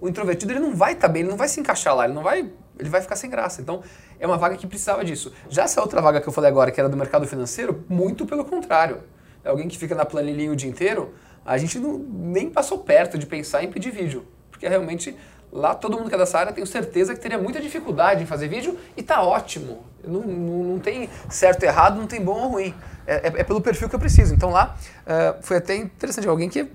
[0.00, 2.14] O introvertido ele não vai estar tá bem, ele não vai se encaixar lá, ele
[2.14, 3.60] não vai, ele vai ficar sem graça.
[3.60, 3.82] Então,
[4.18, 5.32] é uma vaga que precisava disso.
[5.50, 8.46] Já essa outra vaga que eu falei agora, que era do mercado financeiro, muito pelo
[8.46, 9.00] contrário.
[9.44, 11.12] É alguém que fica na planilhinha o dia inteiro,
[11.44, 14.24] a gente não, nem passou perto de pensar em pedir vídeo
[14.58, 15.16] porque realmente
[15.52, 18.48] lá todo mundo que é dessa área tenho certeza que teria muita dificuldade em fazer
[18.48, 19.84] vídeo e tá ótimo.
[20.04, 22.74] Não, não, não tem certo errado, não tem bom ou ruim.
[23.06, 24.34] É, é, é pelo perfil que eu preciso.
[24.34, 26.68] Então lá uh, foi até interessante, alguém que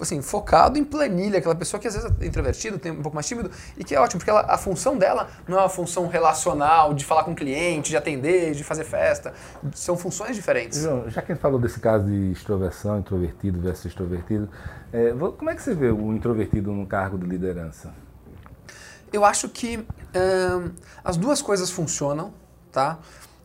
[0.00, 3.26] assim, focado em planilha, aquela pessoa que às vezes é introvertido, tem um pouco mais
[3.26, 6.92] tímido, e que é ótimo, porque ela, a função dela não é uma função relacional,
[6.92, 9.32] de falar com o cliente, de atender, de fazer festa.
[9.72, 10.82] São funções diferentes.
[10.82, 14.48] João, já que a gente falou desse caso de extroversão, introvertido versus extrovertido,
[14.92, 17.92] é, como é que você vê o introvertido no cargo de liderança?
[19.12, 19.86] Eu acho que
[21.04, 22.34] as duas coisas funcionam,
[22.72, 22.98] tá?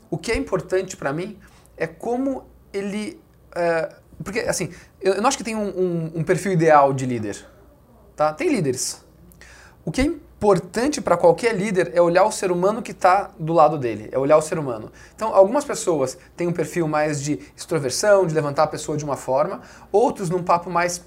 [0.10, 1.38] O que é importante para mim
[1.78, 6.52] é como ele uh, porque, assim, eu não acho que tem um, um, um perfil
[6.52, 7.46] ideal de líder.
[8.16, 8.34] Tá?
[8.34, 9.04] Tem líderes.
[9.84, 13.54] O que é importante para qualquer líder é olhar o ser humano que está do
[13.54, 14.92] lado dele, é olhar o ser humano.
[15.16, 19.16] Então, algumas pessoas têm um perfil mais de extroversão, de levantar a pessoa de uma
[19.16, 21.04] forma, outros num papo mais,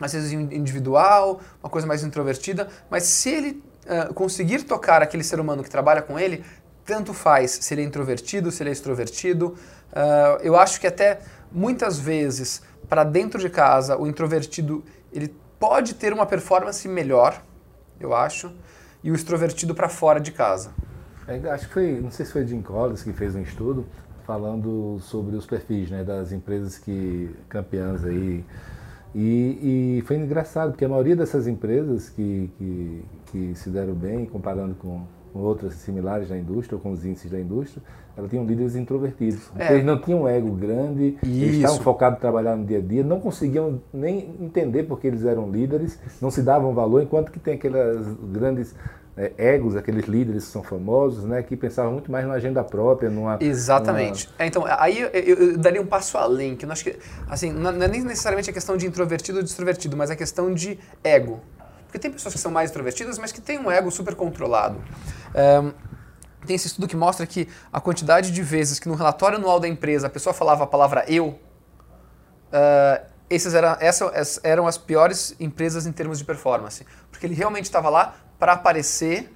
[0.00, 5.40] às vezes, individual, uma coisa mais introvertida, mas se ele uh, conseguir tocar aquele ser
[5.40, 6.44] humano que trabalha com ele,
[6.84, 9.56] tanto faz se ele é introvertido, se ele é extrovertido.
[9.92, 11.18] Uh, eu acho que até
[11.56, 17.42] muitas vezes, para dentro de casa, o introvertido ele pode ter uma performance melhor,
[17.98, 18.52] eu acho,
[19.02, 20.70] e o extrovertido para fora de casa.
[21.26, 23.86] É, acho que foi, não sei se foi Jim Collins que fez um estudo
[24.26, 28.44] falando sobre os perfis né, das empresas que campeãs aí.
[29.14, 34.26] E, e, foi engraçado, porque a maioria dessas empresas que, que, que se deram bem,
[34.26, 37.82] comparando com com outras similares da indústria, ou com os índices da indústria,
[38.16, 39.50] ela tinha líderes introvertidos.
[39.58, 39.74] É.
[39.74, 41.42] Eles não tinham um ego grande, Isso.
[41.42, 45.24] eles estavam focados em trabalhar no dia a dia, não conseguiam nem entender porque eles
[45.24, 48.74] eram líderes, não se davam valor, enquanto que tem aquelas grandes
[49.16, 53.08] é, egos, aqueles líderes que são famosos, né, que pensavam muito mais numa agenda própria,
[53.08, 53.38] numa...
[53.40, 54.26] Exatamente.
[54.26, 54.36] Numa...
[54.38, 56.96] É, então, aí eu, eu, daria um passo além, que eu acho que,
[57.28, 60.52] assim, não é nem necessariamente a questão de introvertido ou de extrovertido, mas a questão
[60.52, 61.40] de ego.
[61.96, 64.78] Porque tem pessoas que são mais introvertidas, mas que têm um ego super controlado.
[66.46, 69.66] Tem esse estudo que mostra que a quantidade de vezes que no relatório anual da
[69.66, 75.86] empresa a pessoa falava a palavra eu, uh, esses eram, essas eram as piores empresas
[75.86, 76.86] em termos de performance.
[77.10, 79.34] Porque ele realmente estava lá para aparecer,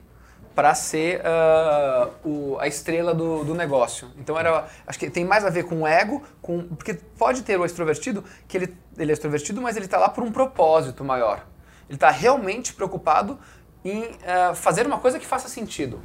[0.54, 4.10] para ser uh, o, a estrela do, do, negócio.
[4.18, 7.58] Então era, acho que tem mais a ver com o ego, com, porque pode ter
[7.58, 11.48] o extrovertido, que ele, ele é extrovertido, mas ele está lá por um propósito maior.
[11.90, 13.36] Ele está realmente preocupado
[13.84, 16.00] em uh, fazer uma coisa que faça sentido.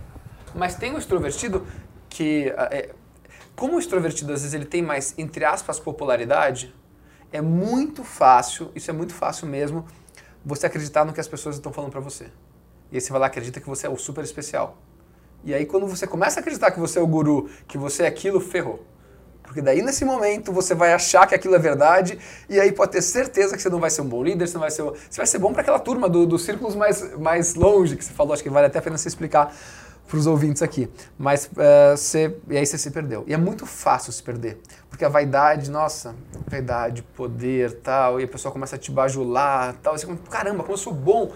[0.56, 1.64] Mas tem o extrovertido
[2.10, 2.90] que, é,
[3.56, 6.74] como o extrovertido às vezes ele tem mais, entre aspas, popularidade,
[7.32, 9.86] é muito fácil, isso é muito fácil mesmo,
[10.44, 12.32] você acreditar no que as pessoas estão falando para você.
[12.92, 14.80] E aí você vai lá acredita que você é o super especial.
[15.44, 18.08] E aí quando você começa a acreditar que você é o guru, que você é
[18.08, 18.84] aquilo, ferrou.
[19.46, 22.18] Porque daí nesse momento você vai achar que aquilo é verdade
[22.50, 24.62] e aí pode ter certeza que você não vai ser um bom líder, você não
[24.62, 27.96] vai ser, você vai ser bom para aquela turma do, dos círculos mais, mais longe
[27.96, 29.54] que você falou, acho que vale até a pena você explicar
[30.08, 30.90] para os ouvintes aqui.
[31.18, 33.24] Mas uh, você, e aí você se perdeu.
[33.28, 36.16] E é muito fácil se perder, porque a vaidade, nossa,
[36.48, 40.74] vaidade, poder, tal, e a pessoa começa a te bajular, tal, e você caramba, como
[40.74, 41.32] eu sou bom.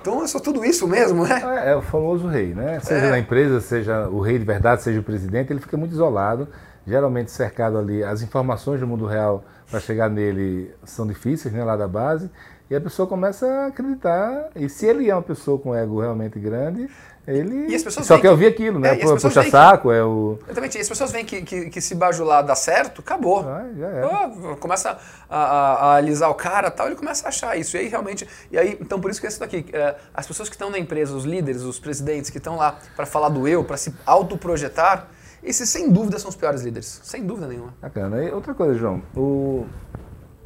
[0.00, 1.40] Então eu sou tudo isso mesmo, né?
[1.64, 2.80] É, é o famoso rei, né?
[2.80, 3.10] Seja é.
[3.10, 6.48] na empresa, seja o rei de verdade, seja o presidente, ele fica muito isolado,
[6.86, 8.02] geralmente cercado ali.
[8.02, 12.30] As informações do mundo real para chegar nele são difíceis, né, lá da base,
[12.70, 14.50] e a pessoa começa a acreditar.
[14.56, 16.88] E se ele é uma pessoa com ego realmente grande,
[17.26, 18.94] ele só quer ouvir aquilo, né?
[18.94, 20.38] É, Puxa saco, que, é o.
[20.44, 20.78] Exatamente.
[20.78, 23.46] E as pessoas veem que, que, que se bajular dá certo, acabou.
[23.48, 24.56] Ah, é.
[24.56, 24.98] começa
[25.30, 27.76] a, a, a, alisar o cara tal, ele começa a achar isso.
[27.76, 28.26] E aí realmente.
[28.50, 29.64] E aí, então por isso que é isso daqui.
[29.72, 33.06] É, as pessoas que estão na empresa, os líderes, os presidentes que estão lá para
[33.06, 35.06] falar do eu, para se autoprojetar,
[35.42, 37.00] esses sem dúvida são os piores líderes.
[37.02, 37.74] Sem dúvida nenhuma.
[37.80, 38.22] Bacana.
[38.22, 39.66] E outra coisa, João, o...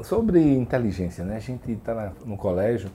[0.03, 1.37] sobre inteligência, né?
[1.37, 2.91] A gente está no colégio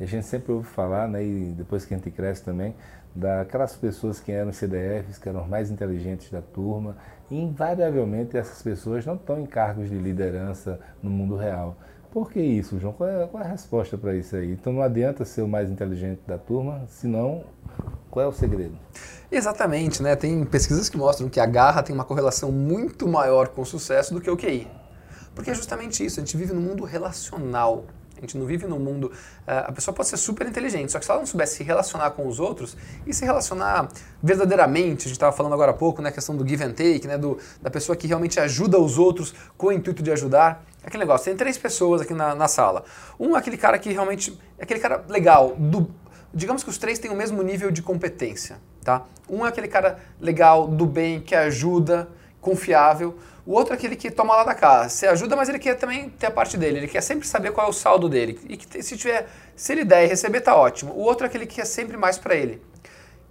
[0.00, 1.24] e a gente sempre ouve falar, né?
[1.24, 2.74] E depois que a gente cresce também
[3.14, 6.96] daquelas pessoas que eram CDFs, que eram mais inteligentes da turma,
[7.30, 11.76] e invariavelmente essas pessoas não estão em cargos de liderança no mundo real.
[12.10, 12.92] Por que isso, João?
[12.92, 14.52] Qual é, qual é a resposta para isso aí?
[14.52, 17.44] Então não adianta ser o mais inteligente da turma, senão
[18.10, 18.78] qual é o segredo?
[19.30, 20.14] Exatamente, né?
[20.14, 24.12] Tem pesquisas que mostram que a garra tem uma correlação muito maior com o sucesso
[24.12, 24.68] do que o QI.
[25.34, 27.86] Porque é justamente isso, a gente vive num mundo relacional.
[28.18, 29.06] A gente não vive num mundo.
[29.06, 32.10] Uh, a pessoa pode ser super inteligente, só que se ela não soubesse se relacionar
[32.12, 33.88] com os outros e se relacionar
[34.22, 37.08] verdadeiramente, a gente estava falando agora há pouco, né, a questão do give and take,
[37.08, 40.64] né, do, da pessoa que realmente ajuda os outros com o intuito de ajudar.
[40.84, 42.84] Aquele negócio, tem três pessoas aqui na, na sala.
[43.18, 44.38] Um aquele cara que realmente.
[44.58, 45.90] É aquele cara legal, do,
[46.34, 49.04] digamos que os três têm o mesmo nível de competência, tá?
[49.28, 52.08] Um é aquele cara legal, do bem, que ajuda,
[52.40, 53.16] confiável.
[53.44, 54.88] O outro é aquele que toma lá da casa.
[54.88, 56.78] Você ajuda, mas ele quer também ter a parte dele.
[56.78, 58.38] Ele quer sempre saber qual é o saldo dele.
[58.48, 60.92] E que se tiver, se ele der e receber, tá ótimo.
[60.92, 62.62] O outro é aquele que quer sempre mais para ele.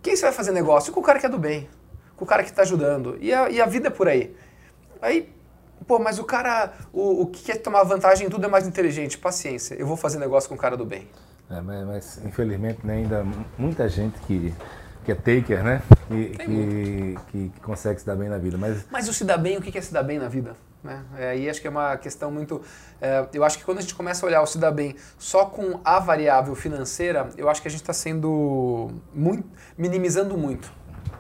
[0.02, 0.92] Quem você vai fazer negócio?
[0.92, 1.70] Com o cara que é do bem.
[2.16, 3.18] Com o cara que está ajudando.
[3.22, 4.36] E a, e a vida é por aí.
[5.02, 5.32] Aí,
[5.88, 9.18] pô, mas o cara, o, o que quer tomar vantagem em tudo é mais inteligente.
[9.18, 9.76] Paciência.
[9.76, 11.08] Eu vou fazer negócio com o cara do bem.
[11.52, 13.26] É, mas, mas, infelizmente né, ainda
[13.58, 14.54] muita gente que
[15.04, 15.82] que é taker, né?
[16.08, 18.58] Que, que, que, consegue se dar bem na vida.
[18.58, 20.56] Mas, mas o se dar bem, o que é se dar bem na vida?
[20.84, 21.04] Né?
[21.18, 22.62] É, aí acho que é uma questão muito.
[23.00, 25.46] É, eu acho que quando a gente começa a olhar o se dar bem só
[25.46, 30.72] com a variável financeira, eu acho que a gente está sendo muito, minimizando muito.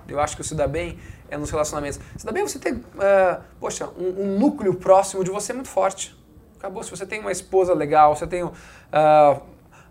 [0.07, 1.99] Eu acho que o se dar bem é nos relacionamentos.
[2.17, 6.15] Se dá bem você ter, uh, poxa, um, um, núcleo próximo de você muito forte.
[6.57, 6.83] Acabou.
[6.83, 8.51] Se você tem uma esposa legal, você tem uh,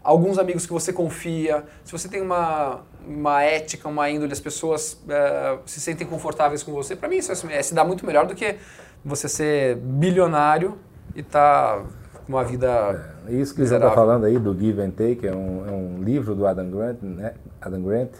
[0.03, 4.95] alguns amigos que você confia, se você tem uma, uma ética, uma índole, as pessoas
[5.05, 8.35] uh, se sentem confortáveis com você, para mim isso é, se dá muito melhor do
[8.35, 8.57] que
[9.05, 10.79] você ser bilionário
[11.15, 11.85] e estar tá
[12.27, 13.19] com uma vida.
[13.29, 16.03] É, isso que você está falando aí do Give and Take é um, é um
[16.03, 17.35] livro do Adam Grant, né?
[17.61, 18.11] Adam Grant,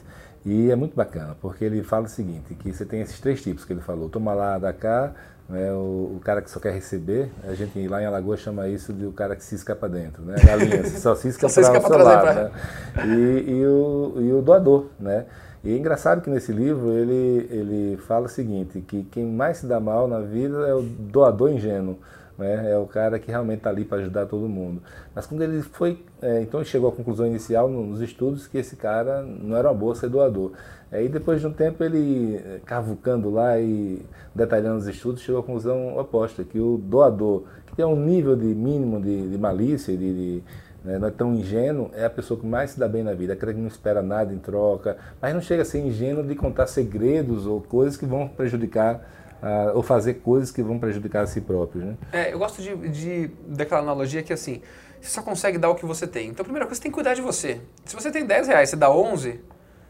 [0.45, 3.65] e é muito bacana, porque ele fala o seguinte, que você tem esses três tipos
[3.65, 5.13] que ele falou, toma lá, da cá,
[5.51, 8.93] né, o, o, cara que só quer receber, a gente lá em Alagoas chama isso
[8.93, 10.37] de o cara que cisca para dentro, né?
[10.41, 12.51] A galinha só cisca para o seu lado, né?
[13.05, 15.27] e, e, o, e o doador, né?
[15.65, 19.67] E é engraçado que nesse livro ele, ele fala o seguinte, que quem mais se
[19.67, 21.99] dá mal na vida é o doador ingênuo.
[22.41, 22.73] Né?
[22.73, 24.83] é o cara que realmente está ali para ajudar todo mundo.
[25.15, 29.23] Mas quando ele foi, é, então chegou à conclusão inicial nos estudos que esse cara
[29.23, 30.53] não era uma boa ser doador.
[30.91, 34.03] Aí depois de um tempo ele é, cavucando lá e
[34.35, 38.47] detalhando os estudos, chegou à conclusão oposta, que o doador, que tem um nível de
[38.47, 40.43] mínimo de, de malícia, de, de
[40.85, 43.35] né, não é tão ingênuo, é a pessoa que mais se dá bem na vida,
[43.35, 46.67] aquela que não espera nada em troca, mas não chega a ser ingênuo de contar
[46.67, 51.41] segredos ou coisas que vão prejudicar uh, ou fazer coisas que vão prejudicar a si
[51.41, 51.85] próprio.
[51.85, 51.97] Né?
[52.13, 54.63] É, eu gosto de, de, daquela analogia que assim,
[55.01, 56.29] você só consegue dar o que você tem.
[56.29, 57.61] Então, a primeira coisa, você tem que cuidar de você.
[57.85, 59.41] Se você tem 10 reais, você dá 11,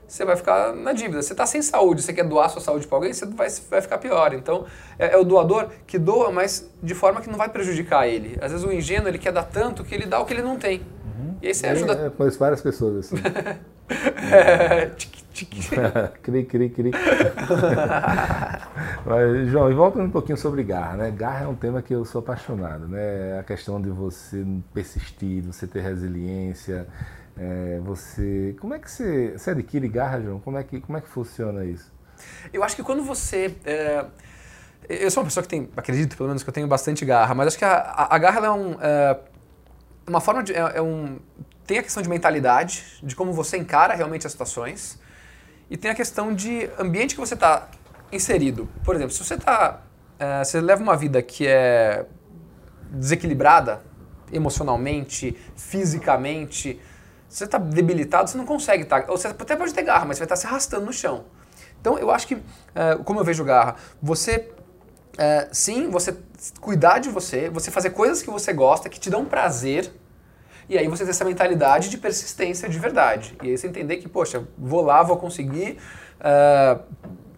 [0.06, 1.20] você vai ficar na dívida.
[1.22, 3.98] Você está sem saúde, você quer doar sua saúde para alguém, você vai, vai ficar
[3.98, 4.32] pior.
[4.34, 4.66] Então,
[4.98, 8.38] é, é, o doador que doa, mas de forma que não vai prejudicar ele.
[8.40, 10.56] Às vezes o ingênuo, ele quer dar tanto que ele dá o que ele não
[10.56, 10.78] tem.
[10.80, 11.36] Uhum.
[11.42, 12.06] E aí você ajuda...
[12.06, 13.16] É, conheço várias pessoas assim.
[14.32, 14.90] é,
[16.22, 16.90] cri, cri, cri.
[19.04, 21.10] Mas, João, e voltando um pouquinho sobre garra, né?
[21.10, 23.38] Garra é um tema que eu sou apaixonado, né?
[23.38, 26.86] A questão de você persistir, você ter resiliência,
[27.36, 28.54] é, você...
[28.60, 30.40] Como é que você, você adquire garra, João?
[30.40, 31.90] Como é que, como é que funciona isso?
[32.52, 33.54] Eu acho que quando você...
[33.64, 34.04] É...
[34.88, 37.48] Eu sou uma pessoa que tem, acredito pelo menos que eu tenho bastante garra, mas
[37.48, 39.20] acho que a, a, a garra é um, é
[40.08, 41.20] uma forma de, é, é um,
[41.70, 44.98] tem a questão de mentalidade, de como você encara realmente as situações,
[45.70, 47.68] e tem a questão de ambiente que você está
[48.10, 48.68] inserido.
[48.84, 49.80] Por exemplo, se você está,
[50.18, 52.06] é, você leva uma vida que é
[52.90, 53.84] desequilibrada
[54.32, 56.80] emocionalmente, fisicamente,
[57.28, 59.02] você está debilitado, você não consegue estar.
[59.02, 60.92] Tá, ou você até pode ter garra, mas você vai estar tá se arrastando no
[60.92, 61.26] chão.
[61.80, 62.34] Então eu acho que,
[62.74, 64.50] é, como eu vejo garra, você
[65.16, 66.16] é, sim, você
[66.60, 69.92] cuidar de você, você fazer coisas que você gosta, que te dão prazer,
[70.70, 73.36] e aí você ter essa mentalidade de persistência de verdade.
[73.42, 75.78] E aí você entender que, poxa, vou lá, vou conseguir
[76.20, 76.80] uh,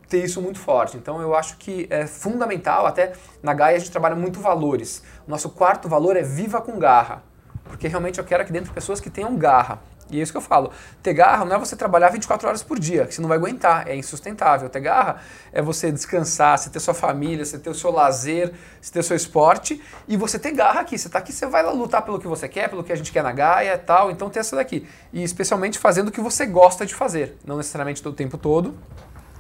[0.07, 0.99] ter isso muito forte.
[0.99, 5.03] Então eu acho que é fundamental, até na Gaia a gente trabalha muito valores.
[5.27, 7.23] O nosso quarto valor é viva com garra.
[7.65, 9.79] Porque realmente eu quero aqui dentro pessoas que tenham garra.
[10.11, 10.71] E é isso que eu falo.
[11.03, 13.89] Ter garra não é você trabalhar 24 horas por dia, que você não vai aguentar,
[13.89, 14.69] é insustentável.
[14.69, 15.17] Ter garra
[15.53, 19.03] é você descansar, você ter sua família, você ter o seu lazer, você ter o
[19.03, 20.99] seu esporte e você ter garra aqui.
[20.99, 23.11] Você está aqui, você vai lá lutar pelo que você quer, pelo que a gente
[23.11, 24.11] quer na Gaia tal.
[24.11, 24.87] Então ter essa daqui.
[25.13, 27.37] E especialmente fazendo o que você gosta de fazer.
[27.45, 28.75] Não necessariamente o tempo todo,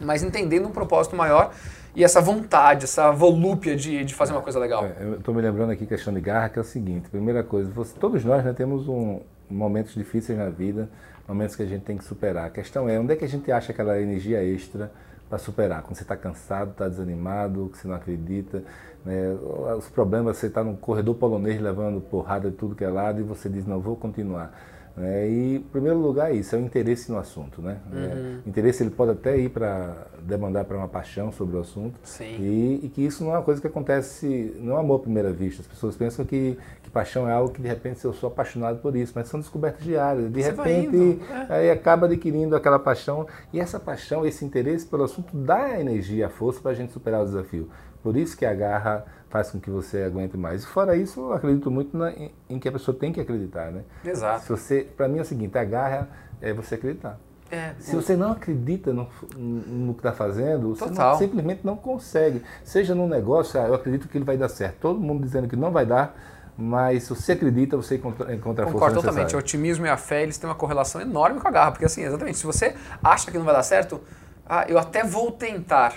[0.01, 1.53] mas entendendo um propósito maior
[1.94, 4.85] e essa vontade, essa volúpia de, de fazer uma coisa legal.
[4.85, 7.70] É, eu estou me lembrando aqui questão de garra, que é o seguinte: primeira coisa,
[7.70, 9.20] você, todos nós né, temos um,
[9.52, 10.88] momentos difíceis na vida,
[11.28, 12.46] momentos que a gente tem que superar.
[12.46, 14.90] A questão é onde é que a gente acha aquela energia extra
[15.28, 15.82] para superar?
[15.82, 18.62] Quando você está cansado, está desanimado, que você não acredita,
[19.04, 19.36] né?
[19.76, 23.22] os problemas, você está no corredor polonês levando porrada de tudo que é lado e
[23.22, 24.52] você diz, não, vou continuar.
[24.96, 25.28] Né?
[25.28, 27.62] E, em primeiro lugar, é isso é o interesse no assunto.
[27.62, 27.78] Né?
[27.92, 28.40] É, uhum.
[28.44, 31.98] É, interesse ele pode até ir para demandar para uma paixão sobre o assunto.
[32.38, 35.32] E, e, que isso não é uma coisa que acontece, não é amor à primeira
[35.32, 35.62] vista.
[35.62, 36.58] As pessoas pensam que
[36.92, 40.31] paixão é algo que de repente eu sou apaixonado por isso, mas são descobertas diárias.
[40.31, 41.55] De Você repente, é.
[41.55, 43.26] aí acaba adquirindo aquela paixão.
[43.52, 47.22] E essa paixão, esse interesse pelo assunto dá energia, a força para a gente superar
[47.22, 47.70] o desafio.
[48.02, 50.64] Por isso que a garra faz com que você aguente mais.
[50.64, 53.70] E fora isso, eu acredito muito na, em, em, que a pessoa tem que acreditar,
[53.70, 53.83] né?
[54.05, 54.42] Exato.
[54.42, 56.09] Se você, para mim é o seguinte, a garra
[56.40, 57.18] é você acreditar.
[57.50, 62.42] É, Se você não acredita no, no que está fazendo, você não, simplesmente não consegue.
[62.64, 64.76] Seja num negócio, ah, eu acredito que ele vai dar certo.
[64.81, 66.16] Todo mundo dizendo que não vai dar,
[66.62, 69.35] mas se você acredita, você encontra, encontra a força Concordo totalmente.
[69.35, 71.72] O otimismo e a fé, eles têm uma correlação enorme com a garra.
[71.72, 74.01] Porque assim, exatamente, se você acha que não vai dar certo,
[74.46, 75.94] ah, eu até vou tentar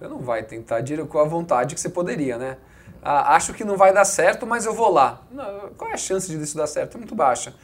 [0.00, 2.56] você não vai tentar com a vontade que você poderia, né?
[3.02, 5.22] Ah, acho que não vai dar certo, mas eu vou lá.
[5.30, 6.94] Não, qual é a chance de isso dar certo?
[6.94, 7.54] É muito baixa.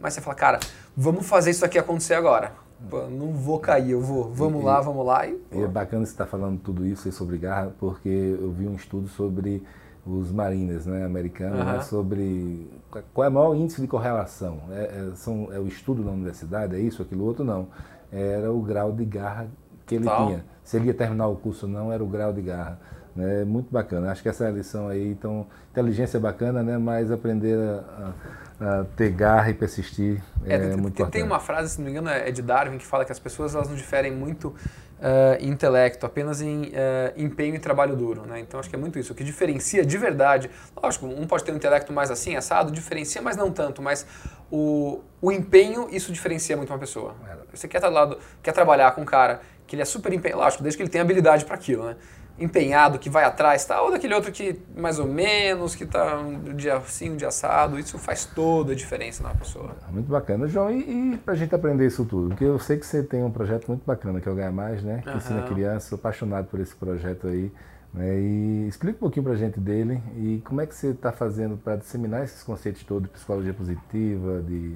[0.00, 0.60] Mas você fala, cara,
[0.96, 2.52] vamos fazer isso aqui acontecer agora.
[2.90, 4.32] Pô, não vou cair, eu vou.
[4.32, 5.24] Vamos e, lá, vamos lá.
[5.24, 8.66] E, e é bacana você estar tá falando tudo isso sobre garra, porque eu vi
[8.66, 9.62] um estudo sobre
[10.06, 12.70] os marines né, americanos, né, sobre
[13.12, 14.60] qual é o maior índice de correlação.
[14.70, 17.68] É, é, são, é o estudo na universidade, é isso, aquilo outro, não.
[18.12, 19.48] Era o grau de garra
[19.86, 20.26] que ele Tal.
[20.26, 20.44] tinha.
[20.62, 22.78] Se ele ia terminar o curso ou não, era o grau de garra.
[23.14, 23.44] Né?
[23.44, 24.10] Muito bacana.
[24.10, 25.10] Acho que essa lição aí.
[25.10, 26.78] Então, inteligência é bacana, né?
[26.78, 28.12] mas aprender a, a,
[28.60, 31.12] a ter garra e persistir é, é tem, muito importante.
[31.12, 33.54] Tem uma frase, se não me engano, é de Darwin, que fala que as pessoas
[33.54, 36.72] elas não diferem muito uh, em intelecto, apenas em uh,
[37.16, 38.22] empenho e trabalho duro.
[38.26, 38.40] Né?
[38.40, 39.12] Então, acho que é muito isso.
[39.12, 43.20] O que diferencia de verdade, lógico, um pode ter um intelecto mais assim, assado, diferencia,
[43.20, 43.82] mas não tanto.
[43.82, 44.06] Mas
[44.50, 47.14] o, o empenho, isso diferencia muito uma pessoa.
[47.28, 47.56] É.
[47.56, 50.62] Você quer, tá lado, quer trabalhar com um cara que ele é super empenhado, lógico,
[50.62, 51.96] desde que ele tenha habilidade para aquilo, né?
[52.36, 53.80] Empenhado, que vai atrás, tá?
[53.80, 57.78] ou daquele outro que mais ou menos, que tá um dia assim, um dia assado,
[57.78, 59.70] isso faz toda a diferença na pessoa.
[59.90, 63.02] Muito bacana, João, e, e pra gente aprender isso tudo, porque eu sei que você
[63.04, 65.00] tem um projeto muito bacana, que é o Ganha Mais, né?
[65.02, 65.16] Que uhum.
[65.16, 67.52] ensina crianças, sou apaixonado por esse projeto aí,
[67.96, 71.12] É, e explica um pouquinho para a gente dele e como é que você está
[71.12, 74.74] fazendo para disseminar esses conceitos todos de psicologia positiva, de,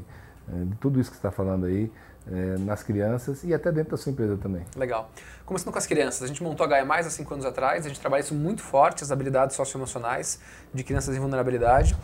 [0.49, 1.91] eh, de tudo isso que você está falando aí,
[2.31, 4.63] é, nas crianças e até dentro da sua empresa também.
[4.77, 5.11] Legal.
[5.45, 7.89] Começando com as crianças, a gente montou a Gaia Mais há cinco anos atrás, a
[7.89, 10.41] gente trabalha isso muito forte, as habilidades socioemocionais
[10.73, 11.97] de crianças em vulnerabilidade.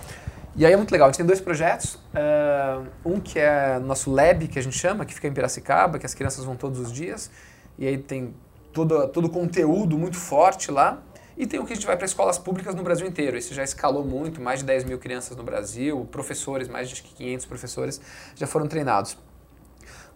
[0.56, 4.10] E aí é muito legal, a gente tem dois projetos, uh, um que é nosso
[4.10, 6.92] lab, que a gente chama, que fica em Piracicaba, que as crianças vão todos os
[6.92, 7.28] dias,
[7.76, 8.32] e aí tem
[8.72, 11.02] todo, todo conteúdo muito forte lá,
[11.36, 13.36] e tem o que a gente vai para escolas públicas no Brasil inteiro.
[13.36, 17.46] Esse já escalou muito, mais de 10 mil crianças no Brasil, professores, mais de 500
[17.46, 18.00] professores
[18.36, 19.18] já foram treinados.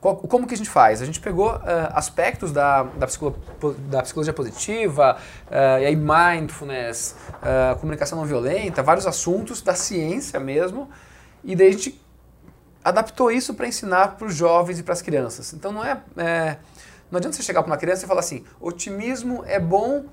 [0.01, 1.03] Como que a gente faz?
[1.03, 1.61] A gente pegou uh,
[1.93, 3.07] aspectos da, da,
[3.89, 10.39] da, psicologia positiva, uh, e aí mindfulness, uh, comunicação não violenta, vários assuntos da ciência
[10.39, 10.89] mesmo,
[11.43, 12.01] e daí a gente
[12.85, 15.53] adaptou isso para ensinar para os jovens e para as crianças.
[15.53, 16.59] Então não é, é,
[17.11, 20.05] não adianta você chegar para uma criança e falar assim, otimismo é bom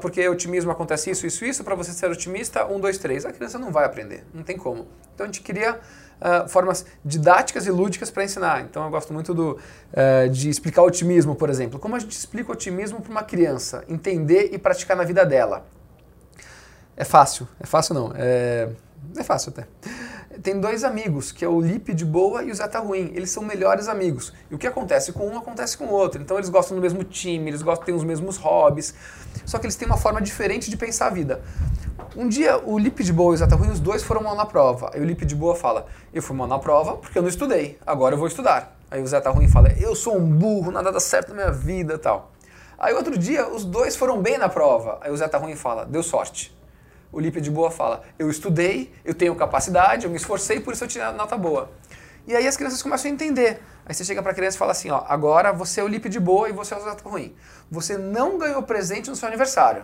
[0.00, 3.26] porque otimismo acontece isso, isso, isso, para você ser otimista, um, dois, três.
[3.26, 4.86] A criança não vai aprender, não tem como.
[5.12, 5.80] Então a gente queria
[6.20, 8.62] uh, formas didáticas e lúdicas para ensinar.
[8.62, 11.78] Então eu gosto muito do, uh, de explicar otimismo, por exemplo.
[11.78, 15.66] Como a gente explica otimismo para uma criança entender e praticar na vida dela?
[16.96, 18.68] É fácil, é fácil não, é,
[19.16, 19.66] é fácil até.
[20.42, 23.10] Tem dois amigos, que é o Lipe de boa e o Zé tá ruim.
[23.14, 24.32] Eles são melhores amigos.
[24.50, 26.22] E o que acontece com um acontece com o outro.
[26.22, 28.94] Então eles gostam do mesmo time, eles gostam, têm os mesmos hobbies.
[29.44, 31.40] Só que eles têm uma forma diferente de pensar a vida.
[32.16, 34.34] Um dia o Lipe de Boa e o Zé tá ruim, os dois foram mal
[34.34, 34.90] na prova.
[34.94, 37.78] Aí o Lipe de Boa fala: Eu fui mal na prova porque eu não estudei,
[37.86, 38.76] agora eu vou estudar.
[38.90, 41.50] Aí o Zé tá ruim fala: Eu sou um burro, nada dá certo na minha
[41.50, 42.32] vida tal.
[42.78, 44.98] Aí outro dia os dois foram bem na prova.
[45.00, 46.56] Aí o Zé tá ruim fala: Deu sorte.
[47.10, 50.84] O Lipe de Boa fala: Eu estudei, eu tenho capacidade, eu me esforcei, por isso
[50.84, 51.70] eu tirei nota boa.
[52.26, 53.60] E aí as crianças começam a entender.
[53.86, 56.08] Aí você chega para a criança e fala assim: ó, agora você é o Lipe
[56.08, 57.34] de Boa e você é o Zé tá ruim.
[57.70, 59.82] Você não ganhou presente no seu aniversário.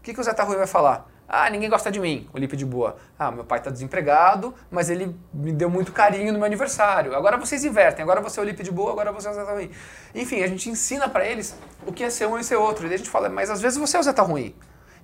[0.00, 1.15] O que, que o Zé tá ruim vai falar?
[1.28, 2.96] Ah, ninguém gosta de mim, o Lipe de Boa.
[3.18, 7.14] Ah, meu pai está desempregado, mas ele me deu muito carinho no meu aniversário.
[7.16, 9.44] Agora vocês invertem, agora você é o Lipe de Boa, agora você é o Zé
[9.44, 9.70] tá ruim.
[10.14, 12.86] Enfim, a gente ensina para eles o que é ser um e ser outro.
[12.86, 14.54] E a gente fala, mas às vezes você é o Zé tá ruim.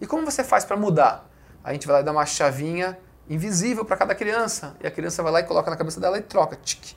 [0.01, 1.29] E como você faz para mudar?
[1.65, 4.75] a gente vai lá e dá uma chavinha invisível para cada criança.
[4.83, 6.57] E a criança vai lá e coloca na cabeça dela e troca.
[6.57, 6.97] Tic,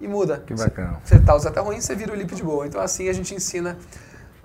[0.00, 0.42] e muda.
[0.46, 1.00] Que bacana.
[1.04, 2.66] Você tá usando até ruim, você vira o lip de boa.
[2.66, 3.78] Então assim a gente ensina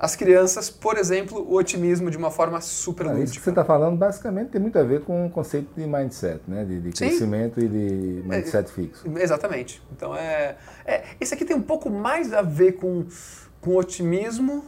[0.02, 3.24] as crianças, por exemplo, o otimismo de uma forma super lúdica.
[3.24, 6.42] Isso que você está falando basicamente tem muito a ver com o conceito de mindset,
[6.48, 6.66] né?
[6.66, 9.06] de, de crescimento e de mindset é, fixo.
[9.16, 9.80] Exatamente.
[9.96, 13.06] Então é, é, esse aqui tem um pouco mais a ver com,
[13.62, 14.66] com otimismo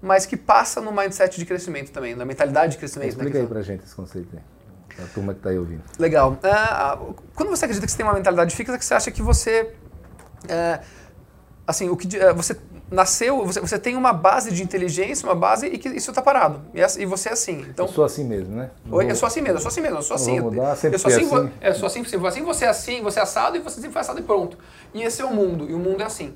[0.00, 3.08] mas que passa no mindset de crescimento também, na mentalidade de crescimento.
[3.08, 5.04] Né, Explica né, aí pra gente esse conceito aí.
[5.04, 5.82] A turma que está aí ouvindo.
[5.98, 6.32] Legal.
[6.32, 9.74] Uh, quando você acredita que você tem uma mentalidade fixa, que você acha que você.
[10.44, 10.84] Uh,
[11.66, 12.56] assim, o que uh, você
[12.90, 16.62] nasceu, você, você tem uma base de inteligência, uma base e que isso está parado.
[16.74, 17.64] E, e, você é assim.
[17.68, 18.70] Então, eu sou assim mesmo, né?
[18.90, 20.40] Oi, eu sou assim mesmo, eu sou assim mesmo, eu sou assim.
[20.40, 23.56] Mudar, eu sou assim, assim, eu sou assim, assim, você é assim, você é assado
[23.56, 24.58] e você sempre foi assado e pronto.
[24.92, 26.34] E esse é o mundo, e o mundo é assim.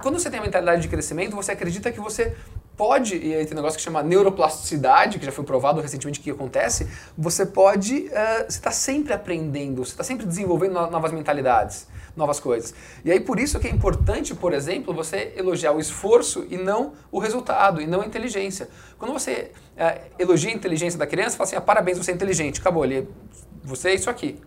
[0.00, 2.36] Quando você tem a mentalidade de crescimento, você acredita que você
[2.76, 6.30] pode, e aí tem um negócio que chama neuroplasticidade, que já foi provado recentemente que
[6.30, 12.38] acontece, você pode, uh, você está sempre aprendendo, você está sempre desenvolvendo novas mentalidades, novas
[12.38, 12.74] coisas.
[13.04, 16.92] E aí por isso que é importante, por exemplo, você elogiar o esforço e não
[17.10, 18.68] o resultado, e não a inteligência.
[18.98, 22.60] Quando você uh, elogia a inteligência da criança, fala assim, ah, parabéns, você é inteligente,
[22.60, 23.08] acabou, ele,
[23.62, 24.38] você é isso aqui.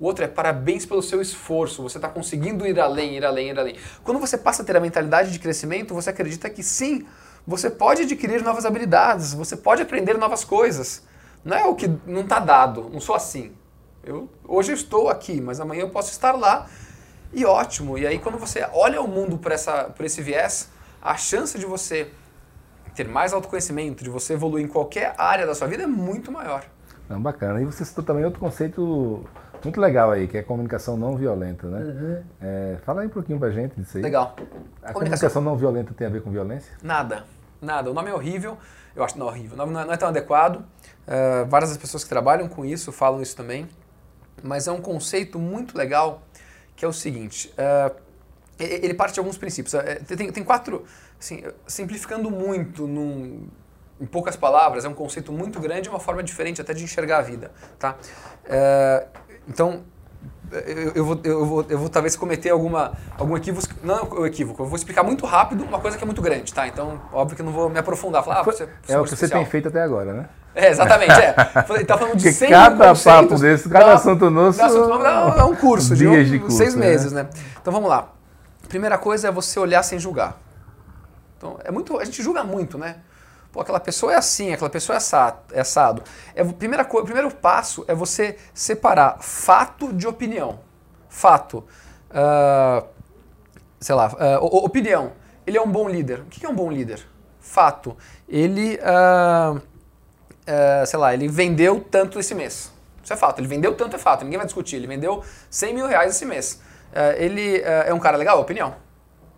[0.00, 3.58] O outro é parabéns pelo seu esforço, você está conseguindo ir além, ir além, ir
[3.58, 3.76] além.
[4.04, 7.04] Quando você passa a ter a mentalidade de crescimento, você acredita que sim,
[7.44, 11.02] você pode adquirir novas habilidades, você pode aprender novas coisas.
[11.44, 13.52] Não é o que não está dado, não sou assim.
[14.04, 16.68] Eu, hoje eu estou aqui, mas amanhã eu posso estar lá
[17.32, 17.98] e ótimo.
[17.98, 21.66] E aí quando você olha o mundo por, essa, por esse viés, a chance de
[21.66, 22.10] você
[22.94, 26.64] ter mais autoconhecimento, de você evoluir em qualquer área da sua vida é muito maior.
[27.08, 27.62] Não, bacana.
[27.62, 29.24] E você citou também outro conceito
[29.64, 31.80] muito legal aí, que é a comunicação não violenta, né?
[31.80, 32.22] Uhum.
[32.40, 34.02] É, fala aí um pouquinho pra gente disso aí.
[34.02, 34.34] Legal.
[34.34, 34.92] A comunicação...
[34.92, 36.72] comunicação não violenta tem a ver com violência?
[36.82, 37.24] Nada,
[37.60, 37.90] nada.
[37.90, 38.58] O nome é horrível,
[38.94, 40.56] eu acho não é horrível, o nome não é, tão adequado.
[40.56, 43.68] Uh, várias das pessoas que trabalham com isso falam isso também,
[44.42, 46.22] mas é um conceito muito legal
[46.78, 47.92] que é o seguinte, uh,
[48.56, 49.74] ele parte de alguns princípios.
[49.74, 50.84] Uh, tem, tem quatro,
[51.18, 53.48] assim, simplificando muito num,
[54.00, 57.22] em poucas palavras, é um conceito muito grande, uma forma diferente até de enxergar a
[57.22, 57.50] vida,
[57.80, 57.96] tá?
[59.48, 59.82] Então,
[60.52, 64.66] eu, eu, vou, eu, vou, eu vou talvez cometer alguma, algum equívoco, não equívoco, eu
[64.66, 66.68] vou explicar muito rápido uma coisa que é muito grande, tá?
[66.68, 69.16] Então, óbvio que eu não vou me aprofundar, falar, ah, você, você É o que
[69.16, 70.28] você tem feito até agora, né?
[70.58, 71.32] É, exatamente, é.
[71.32, 74.60] Tá falando de 100 cada papo desse, cada assunto nosso...
[74.60, 75.06] Assunto,
[75.38, 76.86] é um curso, de, um, de curso, seis né?
[76.86, 77.28] meses, né?
[77.60, 78.08] Então, vamos lá.
[78.68, 80.36] Primeira coisa é você olhar sem julgar.
[81.36, 82.96] Então, é muito, a gente julga muito, né?
[83.52, 86.02] Pô, aquela pessoa é assim, aquela pessoa é, é assado.
[86.34, 90.58] É, primeira o primeiro passo é você separar fato de opinião.
[91.08, 91.64] Fato.
[92.10, 92.84] Uh,
[93.80, 94.08] sei lá,
[94.40, 95.12] uh, opinião.
[95.46, 96.20] Ele é um bom líder.
[96.20, 97.06] O que é um bom líder?
[97.40, 97.96] Fato.
[98.28, 99.62] Ele, uh,
[100.86, 102.72] sei lá, ele vendeu tanto esse mês.
[103.02, 103.40] Isso é fato.
[103.40, 104.24] Ele vendeu tanto é fato.
[104.24, 104.76] Ninguém vai discutir.
[104.76, 106.60] Ele vendeu 100 mil reais esse mês.
[107.16, 108.40] ele é um cara legal?
[108.40, 108.74] Opinião.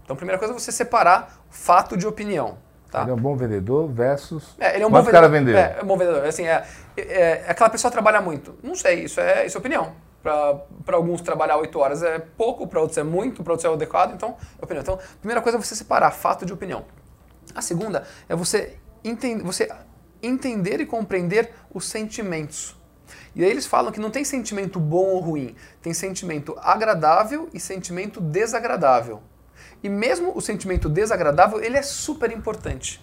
[0.02, 2.58] Então, a primeira coisa é você separar fato de opinião.
[2.90, 3.02] Tá?
[3.02, 4.56] Ele é um bom vendedor versus.
[4.58, 5.12] É, ele é um bom vendedor.
[5.12, 5.56] cara vendeu.
[5.56, 6.24] É, é um bom vendedor.
[6.24, 8.56] Assim, é, é, é, aquela pessoa trabalha muito.
[8.62, 9.92] Não sei, isso é, isso é opinião.
[10.20, 14.12] Para alguns, trabalhar oito horas é pouco, para outros é muito, para outros é adequado.
[14.12, 14.82] Então, é opinião.
[14.82, 16.84] Então, a primeira coisa é você separar fato de opinião.
[17.54, 19.70] A segunda é você, entend, você
[20.22, 22.76] entender e compreender os sentimentos.
[23.34, 27.60] E aí eles falam que não tem sentimento bom ou ruim, tem sentimento agradável e
[27.60, 29.22] sentimento desagradável.
[29.82, 33.00] E mesmo o sentimento desagradável, ele é super importante.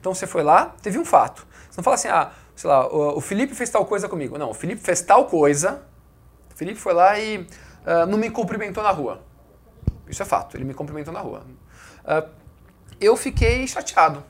[0.00, 1.46] Então você foi lá, teve um fato.
[1.70, 4.38] Você não fala assim, ah, sei lá, o, Felipe fez tal coisa comigo.
[4.38, 5.82] Não, o Felipe fez tal coisa,
[6.52, 9.22] o Felipe foi lá e uh, não me cumprimentou na rua.
[10.08, 11.42] Isso é fato, ele me cumprimentou na rua.
[12.04, 12.28] Uh,
[13.00, 14.22] eu fiquei chateado.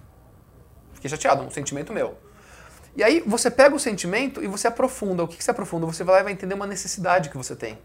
[0.95, 2.19] Fiquei chateado, um sentimento meu.
[2.97, 5.23] E aí você pega o sentimento e você aprofunda.
[5.23, 5.85] O que, que você aprofunda?
[5.85, 7.79] Você vai lá e vai entender uma necessidade que você tem.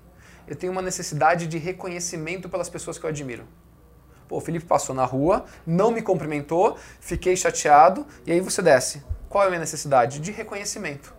[0.48, 3.46] Eu tenho uma necessidade de reconhecimento pelas pessoas que eu admiro.
[4.30, 9.04] Pô, o Felipe passou na rua, não me cumprimentou, fiquei chateado, e aí você desce.
[9.28, 10.22] Qual é a minha necessidade?
[10.22, 11.14] De reconhecimento.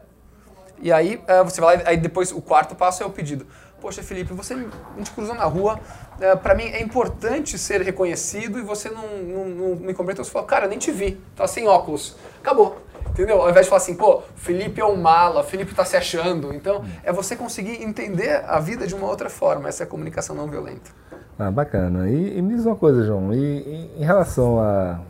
[0.81, 3.47] E aí uh, você vai lá, aí depois o quarto passo é o pedido.
[3.79, 5.79] Poxa, Felipe, você me, me cruzou na rua,
[6.19, 10.25] é, para mim é importante ser reconhecido e você não, não, não me cumprimentou.
[10.25, 12.17] Você falou, cara, nem te vi, tá sem óculos.
[12.41, 12.81] Acabou.
[13.13, 13.43] Entendeu?
[13.43, 16.55] Ao invés de falar assim, pô, Felipe é um mala, Felipe tá se achando.
[16.55, 19.69] Então, é você conseguir entender a vida de uma outra forma.
[19.69, 20.91] Essa é a comunicação não violenta.
[21.39, 22.09] Ah, bacana.
[22.09, 25.01] E, e, me diz uma coisa, João, e, e, em relação a,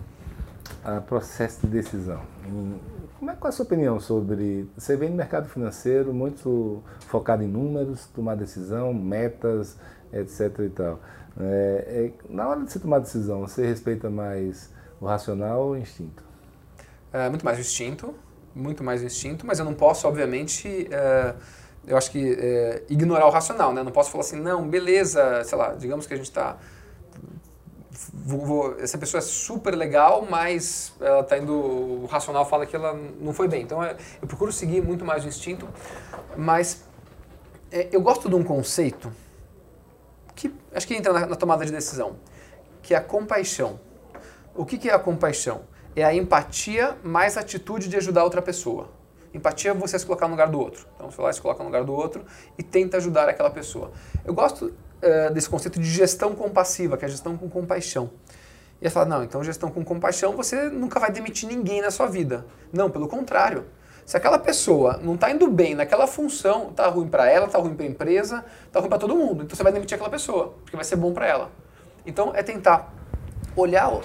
[0.85, 2.21] a, processo de decisão,
[3.19, 4.69] como é, qual é a sua opinião sobre.
[4.77, 9.77] Você vem no mercado financeiro muito focado em números, tomar decisão, metas,
[10.13, 10.59] etc.
[10.59, 10.99] e tal.
[11.41, 15.77] É, é, na hora de você tomar decisão, você respeita mais o racional ou o
[15.77, 16.32] instinto?
[17.13, 18.15] É, muito mais o instinto,
[18.55, 20.89] muito mais instinto, mas eu não posso, obviamente.
[20.91, 21.35] É
[21.87, 23.83] eu acho que é, ignorar o racional, né?
[23.83, 26.57] Não posso falar assim, não, beleza, sei lá, digamos que a gente está
[28.81, 31.53] essa pessoa é super legal, mas ela está indo.
[31.53, 33.63] O racional fala que ela não foi bem.
[33.63, 35.69] Então é, eu procuro seguir muito mais o instinto,
[36.37, 36.85] mas
[37.71, 39.13] é, eu gosto de um conceito
[40.35, 42.17] que acho que entra na, na, tomada de decisão,
[42.81, 43.79] que é a compaixão.
[44.55, 45.63] O que, que é a compaixão?
[45.95, 48.89] É a empatia mais atitude de ajudar outra pessoa.
[49.35, 50.87] Empatia é você se colocar no lugar do outro.
[50.95, 52.25] Então você vai lá, se coloca no lugar do outro
[52.59, 53.93] e tenta ajudar aquela pessoa.
[54.25, 58.11] Eu gosto uh, desse conceito de gestão compassiva, que é a gestão com compaixão.
[58.81, 62.07] E aí fala, não, então gestão com compaixão você nunca vai demitir ninguém na sua
[62.07, 62.45] vida.
[62.73, 63.67] Não, pelo contrário.
[64.05, 67.75] Se aquela pessoa não está indo bem naquela função, está ruim para ela, está ruim
[67.75, 69.45] para a empresa, está ruim para todo mundo.
[69.45, 71.51] Então você vai demitir aquela pessoa, porque vai ser bom para ela.
[72.05, 72.93] Então é tentar
[73.57, 74.01] olhar, uh,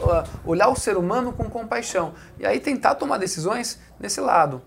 [0.45, 2.14] olhar o ser humano com compaixão.
[2.39, 4.62] E aí tentar tomar decisões nesse lado.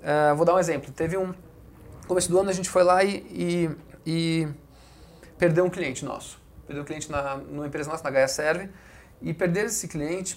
[0.00, 0.92] Uh, vou dar um exemplo.
[0.92, 1.34] Teve um.
[2.06, 3.70] Começo do ano a gente foi lá e, e,
[4.06, 4.48] e
[5.36, 6.40] perdeu um cliente nosso.
[6.66, 8.70] Perdeu um cliente na, numa empresa nossa, na Gaia Serve.
[9.20, 10.34] E perder esse cliente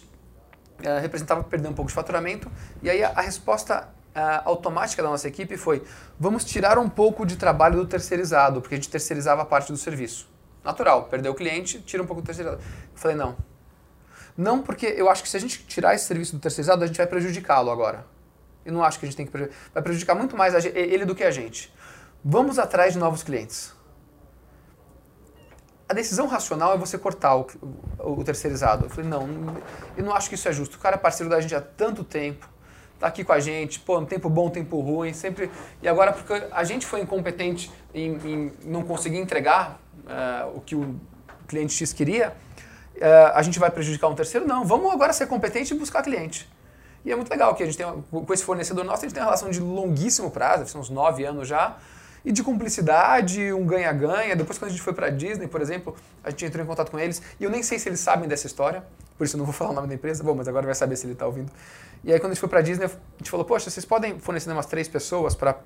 [0.79, 2.49] uh, representava perder um pouco de faturamento.
[2.81, 5.83] E aí a, a resposta uh, automática da nossa equipe foi:
[6.19, 9.77] vamos tirar um pouco de trabalho do terceirizado, porque a gente terceirizava a parte do
[9.77, 10.29] serviço.
[10.63, 12.61] Natural, perdeu o cliente, tira um pouco do terceirizado.
[12.61, 13.35] Eu falei: não.
[14.39, 16.95] Não, porque eu acho que se a gente tirar esse serviço do terceirizado, a gente
[16.95, 18.05] vai prejudicá-lo agora.
[18.63, 19.59] Eu não acho que a gente tem que prejudicar.
[19.73, 21.73] Vai prejudicar muito mais ele do que a gente.
[22.23, 23.73] Vamos atrás de novos clientes.
[25.89, 27.47] A decisão racional é você cortar o,
[27.99, 28.85] o, o terceirizado.
[28.85, 29.27] Eu falei, não,
[29.97, 30.77] eu não acho que isso é justo.
[30.77, 32.47] O cara é parceiro da gente há tanto tempo,
[32.97, 35.51] tá aqui com a gente, pô, um tempo bom, um tempo ruim, sempre.
[35.81, 40.75] E agora, porque a gente foi incompetente em, em não conseguir entregar uh, o que
[40.75, 40.97] o
[41.45, 42.33] cliente X queria,
[43.33, 44.47] a gente vai prejudicar um terceiro?
[44.47, 46.49] Não, vamos agora ser competente e buscar cliente.
[47.03, 49.23] E é muito legal que a gente tem, com esse fornecedor nosso, a gente tem
[49.23, 51.77] uma relação de longuíssimo prazo, são uns nove anos já,
[52.25, 54.35] e de cumplicidade, um ganha-ganha.
[54.35, 56.99] Depois, quando a gente foi para Disney, por exemplo, a gente entrou em contato com
[56.99, 58.83] eles, e eu nem sei se eles sabem dessa história,
[59.17, 60.95] por isso eu não vou falar o nome da empresa, bom, mas agora vai saber
[60.97, 61.51] se ele está ouvindo.
[62.03, 64.51] E aí, quando a gente foi para Disney, a gente falou, poxa, vocês podem fornecer
[64.51, 65.57] umas três pessoas para...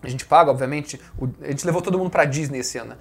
[0.00, 1.00] A gente paga, obviamente,
[1.42, 2.96] a gente levou todo mundo para Disney esse ano, né?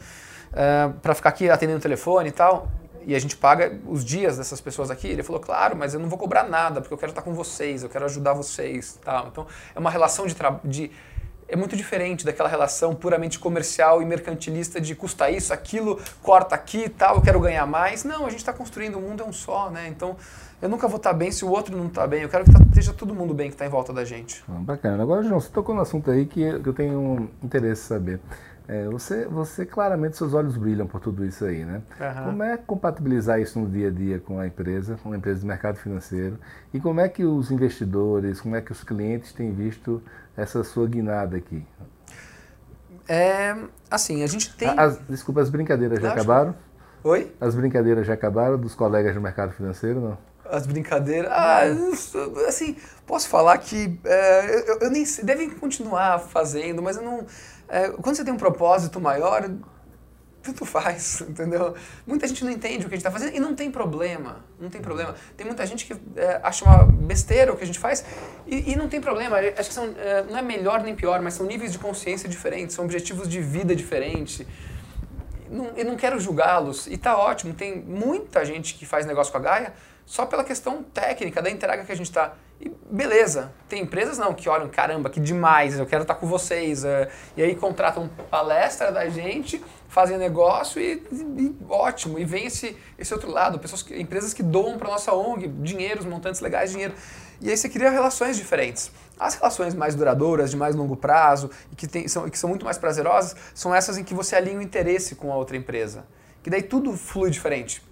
[0.48, 2.72] Uh, para ficar aqui atendendo o telefone e tal
[3.08, 5.08] e a gente paga os dias dessas pessoas aqui.
[5.08, 7.82] Ele falou, claro, mas eu não vou cobrar nada, porque eu quero estar com vocês,
[7.82, 9.00] eu quero ajudar vocês.
[9.02, 9.26] Tá?
[9.32, 10.36] Então, é uma relação de,
[10.66, 10.92] de
[11.48, 16.90] é muito diferente daquela relação puramente comercial e mercantilista de custa isso, aquilo, corta aqui
[16.90, 18.04] tal, eu quero ganhar mais.
[18.04, 19.88] Não, a gente está construindo, o mundo é um só, né?
[19.88, 20.18] Então,
[20.62, 22.24] eu nunca vou estar tá bem se o outro não está bem.
[22.24, 24.44] Eu quero que tá, esteja todo mundo bem que está em volta da gente.
[24.50, 25.02] Ah, bacana.
[25.02, 28.20] Agora, João, você tocou no assunto aí que eu tenho interesse em saber.
[28.68, 31.82] É, você, você claramente seus olhos brilham por tudo isso aí, né?
[32.00, 32.24] Uhum.
[32.26, 35.46] Como é compatibilizar isso no dia a dia com a empresa, com a empresa de
[35.46, 36.38] mercado financeiro?
[36.74, 40.04] E como é que os investidores, como é que os clientes têm visto
[40.36, 41.66] essa sua guinada aqui?
[43.08, 43.56] É,
[43.90, 44.68] assim, a gente tem.
[44.78, 46.54] As, desculpa, as brincadeiras já acabaram?
[47.06, 47.34] Oi?
[47.40, 50.18] As brincadeiras já acabaram dos colegas do mercado financeiro, não?
[50.44, 51.32] As brincadeiras.
[51.32, 51.62] Ah,
[52.48, 57.26] assim, posso falar que é, eu, eu, nem sei, devem continuar fazendo, mas eu não
[57.68, 59.50] é, quando você tem um propósito maior,
[60.42, 61.76] tanto faz, entendeu?
[62.06, 64.70] Muita gente não entende o que a gente está fazendo e não tem problema, não
[64.70, 65.16] tem problema.
[65.36, 68.06] Tem muita gente que é, acha uma besteira o que a gente faz
[68.46, 69.38] e, e não tem problema.
[69.38, 72.76] Acho que são, é, não é melhor nem pior, mas são níveis de consciência diferentes,
[72.76, 74.46] são objetivos de vida diferentes.
[75.50, 77.54] Não, eu não quero julgá-los e tá ótimo.
[77.54, 79.74] Tem muita gente que faz negócio com a Gaia
[80.08, 82.34] só pela questão técnica da entrega que a gente está.
[82.62, 86.86] E beleza, tem empresas não que olham, caramba, que demais, eu quero estar com vocês.
[86.86, 92.18] É, e aí contratam palestra da gente, fazem negócio e, e, ótimo.
[92.18, 96.40] E vem esse, esse outro lado, pessoas, empresas que doam para nossa ONG, dinheiros, montantes
[96.40, 96.94] legais, dinheiro.
[97.42, 98.90] E aí você cria relações diferentes.
[99.20, 102.64] As relações mais duradouras, de mais longo prazo, e que, tem, são, que são muito
[102.64, 106.06] mais prazerosas, são essas em que você alinha o interesse com a outra empresa.
[106.42, 107.86] Que daí tudo flui diferente.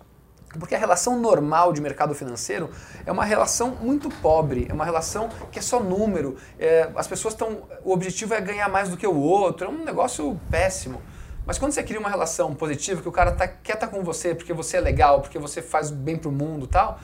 [0.60, 2.70] Porque a relação normal de mercado financeiro
[3.06, 6.38] é uma relação muito pobre, é uma relação que é só número.
[6.60, 7.64] É, as pessoas estão.
[7.84, 11.02] O objetivo é ganhar mais do que o outro, é um negócio péssimo.
[11.46, 14.04] Mas quando você cria uma relação positiva, que o cara tá, quer estar tá com
[14.04, 17.00] você porque você é legal, porque você faz bem pro mundo tal,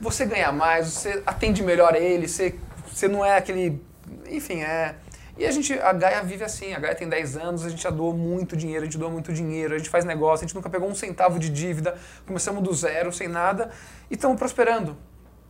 [0.00, 3.80] você ganha mais, você atende melhor ele, você, você não é aquele.
[4.28, 4.96] Enfim, é
[5.38, 7.90] e a gente, a Gaia vive assim, a Gaia tem 10 anos, a gente já
[7.90, 10.70] doou muito dinheiro, a gente doa muito dinheiro, a gente faz negócio, a gente nunca
[10.70, 11.94] pegou um centavo de dívida,
[12.26, 13.70] começamos do zero, sem nada,
[14.10, 14.96] e estamos prosperando.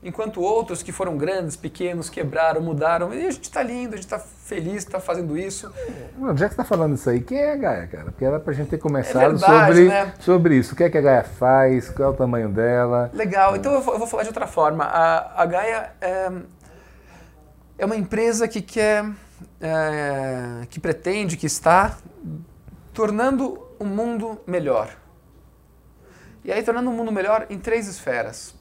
[0.02, 4.04] Enquanto outros que foram grandes, pequenos, quebraram, mudaram, e a gente está lindo, a gente
[4.04, 5.72] está feliz, está fazendo isso.
[5.72, 8.04] já que você está falando isso aí, quem é a Gaia, cara?
[8.04, 10.14] Porque era para a gente ter começado é verdade, sobre, né?
[10.20, 10.74] sobre isso.
[10.74, 13.10] O que é que a Gaia faz, qual é o tamanho dela.
[13.14, 14.84] Legal, então eu vou, eu vou falar de outra forma.
[14.84, 16.32] A, a Gaia é,
[17.78, 19.06] é uma empresa que quer
[19.60, 21.98] é, que pretende, que está
[22.92, 24.96] tornando o mundo melhor.
[26.44, 28.54] E aí, tornando o mundo melhor em três esferas.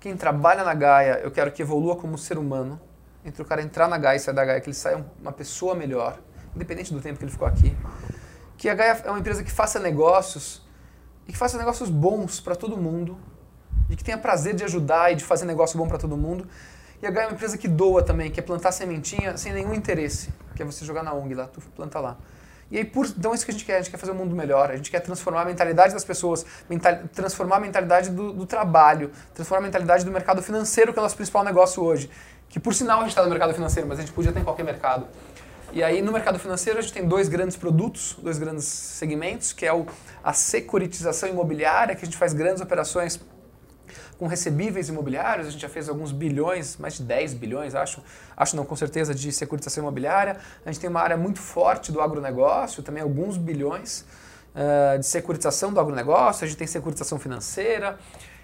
[0.00, 2.80] Quem trabalha na Gaia, eu quero que evolua como ser humano.
[3.24, 5.74] Entre o cara entrar na Gaia e sair da Gaia, que ele saia uma pessoa
[5.74, 6.18] melhor,
[6.54, 7.76] independente do tempo que ele ficou aqui.
[8.56, 10.62] Que a Gaia é uma empresa que faça negócios
[11.26, 13.18] e que faça negócios bons para todo mundo.
[13.90, 16.48] E que tenha prazer de ajudar e de fazer negócio bom para todo mundo.
[17.02, 19.74] E a Gaia é uma empresa que doa também, que é plantar sementinha sem nenhum
[19.74, 22.16] interesse, que é você jogar na ONG lá, tu planta lá.
[22.70, 23.76] E aí, por, então, é isso que a gente quer.
[23.76, 24.70] A gente quer fazer o um mundo melhor.
[24.70, 29.12] A gente quer transformar a mentalidade das pessoas, mental, transformar a mentalidade do, do, trabalho,
[29.34, 32.10] transformar a mentalidade do mercado financeiro, que é o nosso principal negócio hoje.
[32.48, 34.44] Que, por sinal, a gente está no mercado financeiro, mas a gente podia ter em
[34.44, 35.06] qualquer mercado.
[35.72, 39.64] E aí, no mercado financeiro, a gente tem dois grandes produtos, dois grandes segmentos, que
[39.64, 39.86] é o,
[40.24, 43.20] a securitização imobiliária, que a gente faz grandes operações
[44.18, 48.02] com recebíveis imobiliários, a gente já fez alguns bilhões, mais de 10 bilhões, acho,
[48.36, 50.38] acho não, com certeza, de securitização imobiliária.
[50.64, 54.04] A gente tem uma área muito forte do agronegócio, também alguns bilhões
[54.54, 57.98] uh, de securitização do agronegócio, a gente tem securitização financeira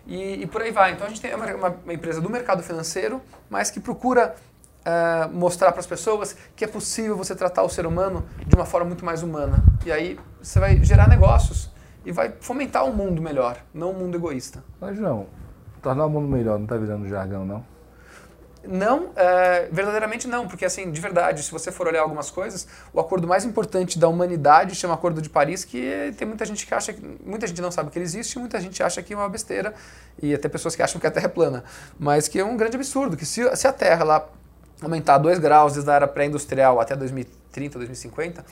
[0.06, 0.92] e, e por aí vai.
[0.92, 4.34] Então a gente tem uma, uma, uma empresa do mercado financeiro, mas que procura
[4.82, 8.66] Uh, mostrar para as pessoas que é possível você tratar o ser humano de uma
[8.66, 9.62] forma muito mais humana.
[9.86, 11.70] E aí você vai gerar negócios
[12.04, 14.64] e vai fomentar um mundo melhor, não um mundo egoísta.
[14.80, 15.28] Mas não,
[15.82, 17.64] Tornar o mundo melhor não está virando jargão, não?
[18.64, 23.00] Não, é, verdadeiramente não, porque assim, de verdade, se você for olhar algumas coisas, o
[23.00, 26.92] acordo mais importante da humanidade chama Acordo de Paris, que tem muita gente que acha,
[26.92, 29.74] que, muita gente não sabe que ele existe, muita gente acha que é uma besteira,
[30.22, 31.64] e até pessoas que acham que a Terra é plana,
[31.98, 34.28] mas que é um grande absurdo, que se, se a Terra lá
[34.80, 38.44] aumentar 2 graus desde a era pré-industrial até 2030, 2050, uh,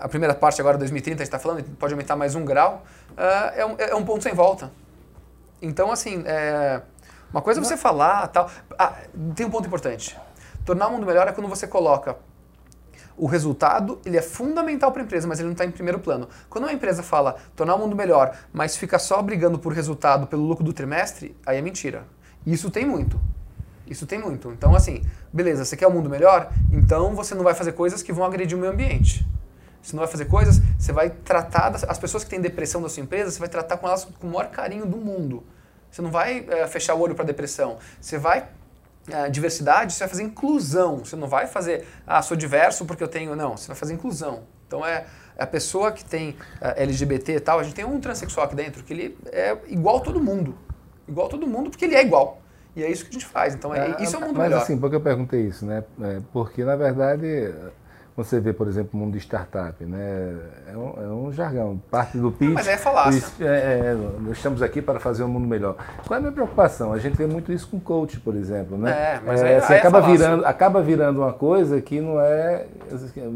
[0.00, 3.54] a primeira parte agora 2030 a gente está falando, pode aumentar mais um grau, uh,
[3.54, 4.68] é, um, é um ponto sem volta.
[5.60, 6.82] Então, assim, é,
[7.32, 8.50] uma coisa é você falar tal.
[8.78, 8.94] Ah,
[9.34, 10.16] tem um ponto importante.
[10.64, 12.16] Tornar o mundo melhor é quando você coloca
[13.16, 16.28] o resultado, ele é fundamental para a empresa, mas ele não está em primeiro plano.
[16.50, 20.42] Quando uma empresa fala tornar o mundo melhor, mas fica só brigando por resultado, pelo
[20.42, 22.04] lucro do trimestre, aí é mentira.
[22.44, 23.18] Isso tem muito.
[23.86, 24.50] Isso tem muito.
[24.50, 25.02] Então, assim,
[25.32, 26.52] beleza, você quer o um mundo melhor?
[26.70, 29.26] Então você não vai fazer coisas que vão agredir o meio ambiente.
[29.86, 32.88] Você não vai fazer coisas, você vai tratar das, as pessoas que têm depressão da
[32.88, 35.44] sua empresa, você vai tratar com elas com o maior carinho do mundo.
[35.88, 37.78] Você não vai é, fechar o olho para depressão.
[38.00, 40.98] Você vai uh, diversidade, você vai fazer inclusão.
[41.04, 43.36] Você não vai fazer, ah, sou diverso porque eu tenho.
[43.36, 44.42] Não, você vai fazer inclusão.
[44.66, 45.06] Então é
[45.38, 48.82] a pessoa que tem uh, LGBT e tal, a gente tem um transexual aqui dentro
[48.82, 50.58] que ele é igual a todo mundo.
[51.06, 52.42] Igual a todo mundo porque ele é igual.
[52.74, 53.54] E é isso que a gente faz.
[53.54, 54.56] Então, é, é isso é o mundo mas, melhor.
[54.56, 55.84] Mas assim, por que eu perguntei isso, né?
[56.02, 57.54] É porque, na verdade,
[58.16, 60.38] você vê, por exemplo, o mundo de startup, né?
[60.72, 62.54] É um, é um jargão, parte do pitch.
[62.54, 63.22] Mas é falácia.
[63.38, 65.76] É, é, nós estamos aqui para fazer um mundo melhor.
[66.06, 66.94] Qual é a minha preocupação?
[66.94, 68.90] A gente vê muito isso com coach, por exemplo, né?
[68.90, 72.18] É, mas é, aí, você aí acaba é virando, acaba virando uma coisa que não
[72.18, 72.64] é,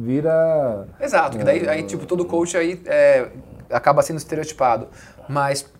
[0.02, 0.86] vira.
[0.98, 3.28] Exato, que daí aí, tipo todo coach aí é,
[3.70, 4.88] acaba sendo estereotipado,
[5.28, 5.70] mas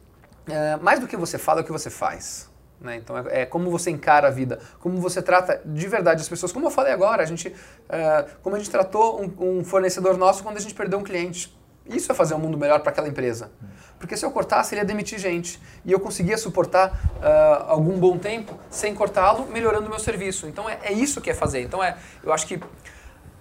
[0.47, 2.50] é, mais do que você fala é o que você faz.
[2.81, 2.97] Né?
[2.97, 6.51] Então é, é, como você encara a vida, como você trata de verdade as pessoas.
[6.51, 7.55] Como eu falei agora, a gente,
[7.89, 11.57] é, como a gente tratou um, um, fornecedor nosso quando a gente perdeu um cliente.
[11.87, 13.51] Isso é fazer um mundo melhor para aquela empresa.
[13.99, 15.61] Porque se eu cortasse, ele ia demitir gente.
[15.85, 20.47] E eu conseguia suportar uh, algum bom tempo sem cortá-lo, melhorando o meu serviço.
[20.47, 21.63] Então é, é isso que é fazer.
[21.63, 22.61] Então é, eu acho que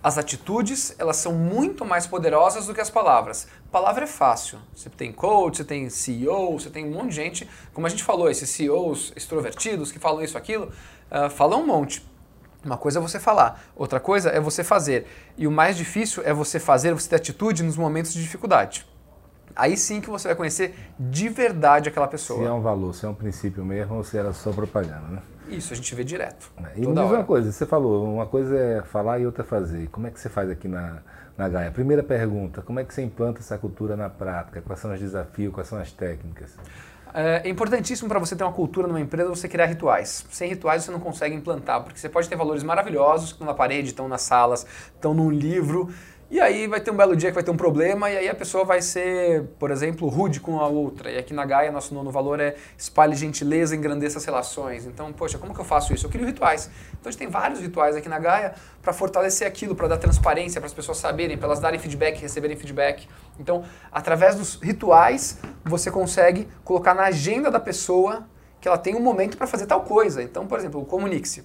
[0.02, 3.48] as atitudes, elas são muito mais poderosas do que as palavras.
[3.72, 4.58] Palavra é fácil.
[4.74, 8.04] Você tem coach, você tem CEO, você tem um monte de gente, como a gente
[8.04, 10.72] falou, esses CEOs extrovertidos que falam isso, aquilo,
[11.12, 12.08] uh, falam um monte.
[12.64, 15.06] Uma coisa é você falar, outra coisa é você fazer.
[15.38, 18.86] E o mais difícil é você fazer, você ter atitude nos momentos de dificuldade.
[19.56, 22.40] Aí sim que você vai conhecer de verdade aquela pessoa.
[22.40, 25.22] Se é um valor, se é um princípio mesmo ou se era só propaganda, né?
[25.50, 26.52] Isso, a gente vê direto.
[26.58, 29.46] É, e me diz uma coisa, você falou, uma coisa é falar e outra é
[29.46, 29.88] fazer.
[29.88, 31.00] Como é que você faz aqui na,
[31.36, 31.72] na Gaia?
[31.72, 34.62] Primeira pergunta, como é que você implanta essa cultura na prática?
[34.62, 36.56] Quais são os desafios, quais são as técnicas?
[37.12, 40.26] É importantíssimo para você ter uma cultura numa empresa você criar rituais.
[40.30, 43.54] Sem rituais você não consegue implantar, porque você pode ter valores maravilhosos que estão na
[43.54, 45.90] parede, estão nas salas, estão num livro,
[46.32, 48.36] e aí vai ter um belo dia que vai ter um problema e aí a
[48.36, 51.10] pessoa vai ser, por exemplo, rude com a outra.
[51.10, 54.86] E aqui na Gaia, nosso nono valor é espalhe gentileza, engrandeça as relações.
[54.86, 56.06] Então, poxa, como que eu faço isso?
[56.06, 56.70] Eu crio rituais.
[56.92, 60.62] Então a gente tem vários rituais aqui na Gaia para fortalecer aquilo, para dar transparência,
[60.62, 63.08] para as pessoas saberem, para elas darem feedback, receberem feedback.
[63.40, 68.28] Então, através dos rituais, você consegue colocar na agenda da pessoa
[68.62, 70.22] que ela tem um momento para fazer tal coisa.
[70.22, 71.44] Então, por exemplo, comunique-se.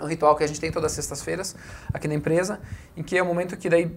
[0.00, 1.56] Um ritual que a gente tem todas as sextas-feiras
[1.92, 2.60] aqui na empresa,
[2.96, 3.96] em que é o momento que daí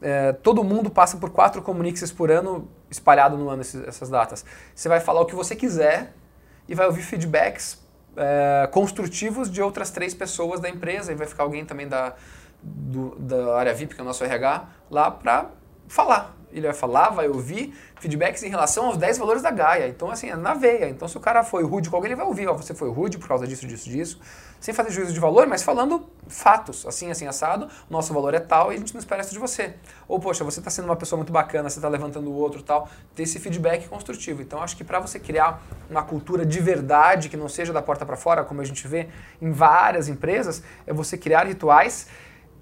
[0.00, 4.44] é, todo mundo passa por quatro comuniques por ano, espalhado no ano esses, essas datas.
[4.74, 6.14] Você vai falar o que você quiser
[6.68, 7.84] e vai ouvir feedbacks
[8.16, 12.14] é, construtivos de outras três pessoas da empresa e vai ficar alguém também da,
[12.62, 15.50] do, da área VIP, que é o nosso RH, lá para
[15.88, 16.34] falar.
[16.54, 19.88] Ele vai falar, vai ouvir feedbacks em relação aos 10 valores da Gaia.
[19.88, 20.88] Então, assim, é na veia.
[20.88, 22.46] Então, se o cara foi rude com alguém, ele vai ouvir.
[22.48, 24.20] Ó, você foi rude por causa disso, disso, disso
[24.64, 28.72] sem fazer juízo de valor, mas falando fatos, assim, assim, assado, nosso valor é tal
[28.72, 29.74] e a gente não espera isso de você.
[30.08, 32.88] Ou, poxa, você está sendo uma pessoa muito bacana, você está levantando o outro tal,
[33.14, 34.40] ter esse feedback construtivo.
[34.40, 38.06] Então, acho que para você criar uma cultura de verdade, que não seja da porta
[38.06, 42.06] para fora, como a gente vê em várias empresas, é você criar rituais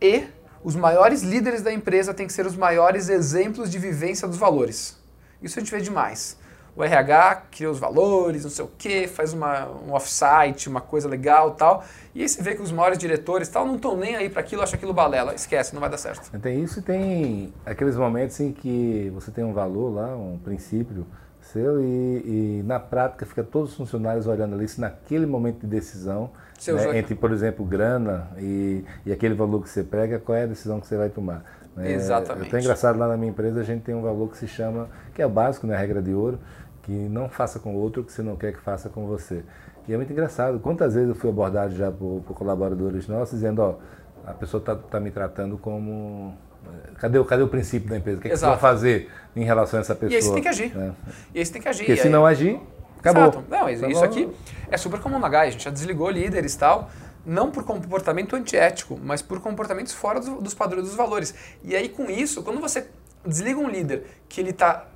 [0.00, 0.24] e
[0.62, 4.98] os maiores líderes da empresa têm que ser os maiores exemplos de vivência dos valores.
[5.42, 6.36] Isso a gente vê demais
[6.74, 11.06] o RH cria os valores, não sei o quê, faz uma, um offsite, uma coisa
[11.06, 11.84] legal tal.
[12.14, 14.62] E aí você vê que os maiores diretores tal não estão nem aí para aquilo,
[14.62, 15.34] acham aquilo balela.
[15.34, 16.30] Esquece, não vai dar certo.
[16.40, 21.06] Tem isso e tem aqueles momentos em que você tem um valor lá, um princípio
[21.40, 25.66] seu e, e na prática fica todos os funcionários olhando ali se naquele momento de
[25.66, 26.30] decisão
[26.70, 30.46] né, entre, por exemplo, grana e, e aquele valor que você prega, qual é a
[30.46, 31.44] decisão que você vai tomar.
[31.76, 32.48] É, Exatamente.
[32.48, 35.22] Até engraçado, lá na minha empresa a gente tem um valor que se chama, que
[35.22, 36.38] é o básico, né, a regra de ouro,
[36.82, 39.42] que não faça com o outro o que você não quer que faça com você.
[39.88, 40.60] E é muito engraçado.
[40.60, 43.76] Quantas vezes eu fui abordado já por, por colaboradores nossos dizendo, ó,
[44.24, 48.18] a pessoa está tá me tratando como eh, Cadê o, cadê o princípio da empresa?
[48.18, 50.12] O que, é que você vai fazer em relação a essa pessoa?
[50.12, 50.72] E aí você tem que agir.
[50.76, 50.92] É.
[51.34, 51.84] E aí você tem que agir.
[51.84, 52.60] Porque se não agir,
[53.02, 53.24] acabou.
[53.24, 53.44] Exato.
[53.50, 54.04] Não, isso acabou.
[54.04, 54.28] aqui
[54.70, 55.48] é super comum na GAI.
[55.48, 56.90] A gente já desligou líderes e tal,
[57.24, 61.34] não por comportamento antiético, mas por comportamentos fora dos, dos padrões dos valores.
[61.62, 62.86] E aí com isso, quando você
[63.24, 64.86] desliga um líder que ele está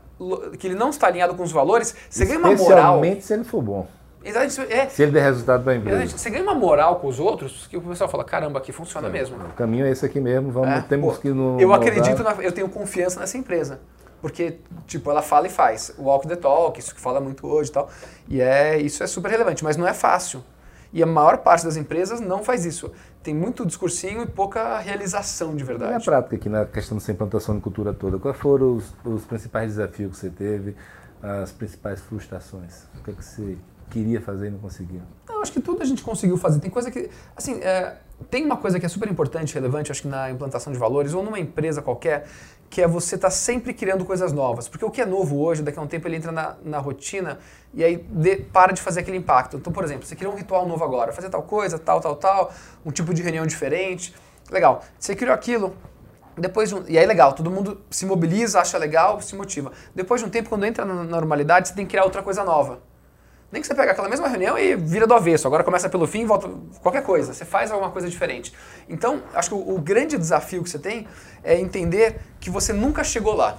[0.58, 2.54] que ele não está alinhado com os valores, você ganha uma moral.
[2.62, 3.86] Especialmente se ele for bom.
[4.68, 6.18] É, se ele der resultado para a empresa.
[6.18, 9.10] Você ganha uma moral com os outros que o pessoal fala, caramba, aqui funciona é,
[9.10, 9.36] mesmo.
[9.36, 11.60] O caminho é esse aqui mesmo, vamos, é, temos pô, que no.
[11.60, 13.78] Eu acredito, na, eu tenho confiança nessa empresa.
[14.20, 15.94] Porque, tipo, ela fala e faz.
[15.98, 17.88] Walk the talk, isso que fala muito hoje e tal.
[18.28, 20.42] E é, isso é super relevante, mas não é fácil.
[20.92, 22.90] E a maior parte das empresas não faz isso.
[23.22, 25.90] Tem muito discursinho e pouca realização de verdade.
[25.90, 29.24] E na prática, aqui na questão dessa implantação de cultura toda, quais foram os, os
[29.24, 30.76] principais desafios que você teve,
[31.22, 32.84] as principais frustrações?
[32.98, 33.58] O que, é que você
[33.90, 35.02] queria fazer e não conseguia?
[35.28, 36.60] Não, acho que tudo a gente conseguiu fazer.
[36.60, 37.10] Tem coisa que.
[37.36, 37.96] Assim, é,
[38.30, 41.22] tem uma coisa que é super importante, relevante, acho que na implantação de valores ou
[41.22, 42.26] numa empresa qualquer,
[42.68, 44.68] que é você estar tá sempre criando coisas novas.
[44.68, 47.38] Porque o que é novo hoje, daqui a um tempo ele entra na, na rotina
[47.72, 49.56] e aí de, para de fazer aquele impacto.
[49.56, 52.52] Então, por exemplo, você criou um ritual novo agora, fazer tal coisa, tal, tal, tal,
[52.84, 54.14] um tipo de reunião diferente.
[54.50, 54.82] Legal.
[54.98, 55.76] Você criou aquilo,
[56.36, 59.72] depois um, e aí legal, todo mundo se mobiliza, acha legal, se motiva.
[59.94, 62.80] Depois de um tempo, quando entra na normalidade, você tem que criar outra coisa nova.
[63.50, 65.46] Nem que você pega aquela mesma reunião e vira do avesso.
[65.46, 66.48] Agora começa pelo fim e volta.
[66.82, 67.32] Qualquer coisa.
[67.32, 68.52] Você faz alguma coisa diferente.
[68.88, 71.06] Então, acho que o, o grande desafio que você tem
[71.44, 73.58] é entender que você nunca chegou lá.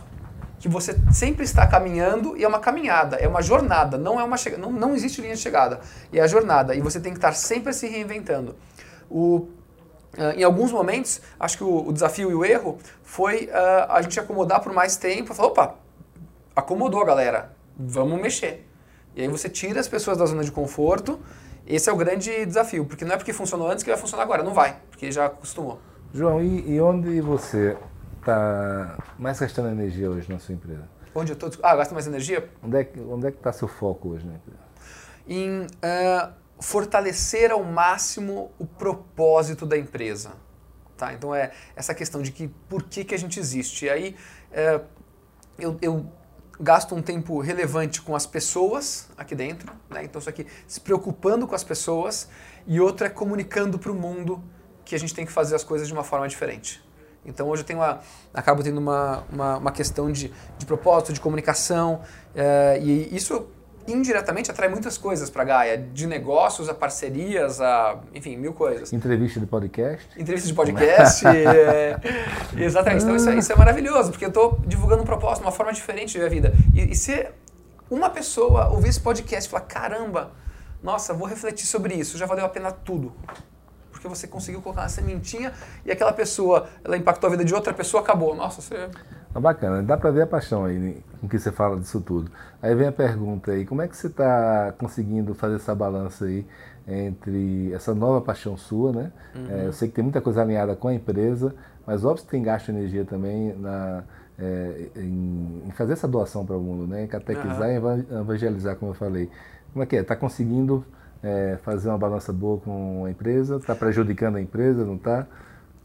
[0.59, 4.37] Que você sempre está caminhando e é uma caminhada, é uma jornada, não é uma
[4.37, 4.61] chegada.
[4.61, 5.79] Não, não existe linha de chegada.
[6.11, 6.75] É a jornada.
[6.75, 8.55] E você tem que estar sempre se reinventando.
[9.09, 9.47] O,
[10.17, 14.01] Uh, em alguns momentos, acho que o, o, desafio e o erro foi uh, a
[14.01, 15.31] gente acomodar por mais tempo.
[15.31, 15.75] Falar, opa,
[16.55, 18.66] acomodou, galera, vamos mexer.
[19.17, 21.19] E aí você tira as pessoas da zona de conforto.
[21.65, 24.43] Esse é o grande desafio, porque não é porque funcionou antes que vai funcionar agora,
[24.43, 25.81] não vai, porque já acostumou.
[26.13, 27.75] João, e, e onde você
[28.19, 30.87] está mais gastando energia hoje na sua empresa?
[31.15, 31.51] Onde eu estou?
[31.63, 32.47] Ah, gasta mais energia?
[32.61, 34.59] Onde é que onde é está seu foco hoje na empresa?
[35.27, 40.33] Em uh, fortalecer ao máximo o propósito da empresa.
[40.95, 41.11] Tá?
[41.13, 43.85] Então é essa questão de que por que, que a gente existe.
[43.85, 44.15] E aí
[44.51, 44.85] uh,
[45.57, 46.05] eu, eu
[46.59, 50.03] gasto um tempo relevante com as pessoas aqui dentro, né?
[50.03, 52.27] então isso aqui se preocupando com as pessoas,
[52.65, 54.43] e outro é comunicando para o mundo
[54.83, 56.83] que a gente tem que fazer as coisas de uma forma diferente.
[57.25, 57.99] Então hoje eu tenho uma,
[58.33, 62.01] acabo tendo uma, uma, uma questão de, de propósito, de comunicação,
[62.33, 63.47] é, e isso
[63.87, 68.91] indiretamente atrai muitas coisas para a Gaia, de negócios a parcerias, a, enfim, mil coisas.
[68.91, 70.07] Entrevista de podcast.
[70.19, 71.99] Entrevista de podcast, é,
[72.57, 73.03] exatamente.
[73.03, 76.11] Então isso é, isso é, maravilhoso, porque eu estou divulgando um propósito, uma forma diferente
[76.11, 76.53] de ver a vida.
[76.73, 77.27] E, e se
[77.89, 80.31] uma pessoa ouvir esse podcast e falar, caramba,
[80.83, 83.13] nossa, vou refletir sobre isso, já valeu a pena tudo.
[83.91, 85.51] Porque você conseguiu colocar uma sementinha
[85.83, 88.35] e aquela pessoa, ela impactou a vida de outra pessoa, acabou.
[88.35, 88.89] Nossa, você
[89.37, 92.31] Tá bacana, dá para ver a paixão aí com que você fala disso tudo.
[92.59, 96.43] Aí vem a pergunta aí, como é que você está conseguindo fazer essa balança aí
[96.87, 99.11] entre essa nova paixão sua, né?
[99.35, 99.45] Uhum.
[99.47, 101.53] É, eu sei que tem muita coisa alinhada com a empresa,
[101.85, 104.03] mas óbvio que tem gasto de energia também na,
[104.39, 107.03] é, em, em, fazer essa doação para o mundo, né?
[107.03, 108.05] Em catequizar uhum.
[108.09, 109.29] e evangelizar, como eu falei.
[109.71, 110.01] Como é que é?
[110.01, 110.83] Está conseguindo
[111.21, 113.57] é, fazer uma balança boa com a empresa?
[113.57, 115.27] Está prejudicando a empresa, não está?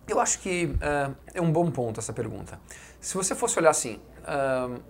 [0.09, 2.59] Eu acho que uh, é um bom ponto essa pergunta.
[3.01, 4.81] Se você fosse olhar assim, uh,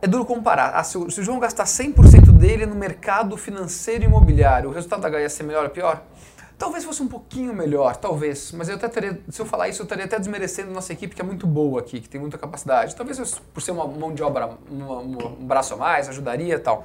[0.00, 0.74] é duro comparar.
[0.74, 4.72] Ah, se, o, se o João gastar 100% dele no mercado financeiro e imobiliário, o
[4.72, 6.02] resultado da Gaia ia ser melhor ou pior?
[6.56, 8.50] Talvez fosse um pouquinho melhor, talvez.
[8.52, 11.20] Mas eu até teria, se eu falar isso, eu estaria até desmerecendo nossa equipe, que
[11.20, 12.96] é muito boa aqui, que tem muita capacidade.
[12.96, 13.24] Talvez eu,
[13.54, 16.84] por ser uma mão de obra, uma, um braço a mais, ajudaria e tal.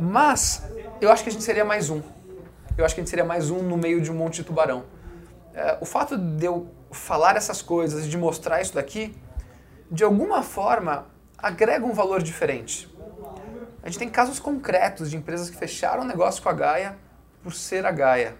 [0.00, 0.62] Mas
[1.00, 2.00] eu acho que a gente seria mais um.
[2.78, 4.84] Eu acho que a gente seria mais um no meio de um monte de tubarão.
[5.58, 9.12] É, o fato de eu falar essas coisas e de mostrar isso daqui,
[9.90, 11.06] de alguma forma,
[11.36, 12.88] agrega um valor diferente.
[13.82, 16.96] A gente tem casos concretos de empresas que fecharam negócio com a Gaia
[17.42, 18.36] por ser a Gaia.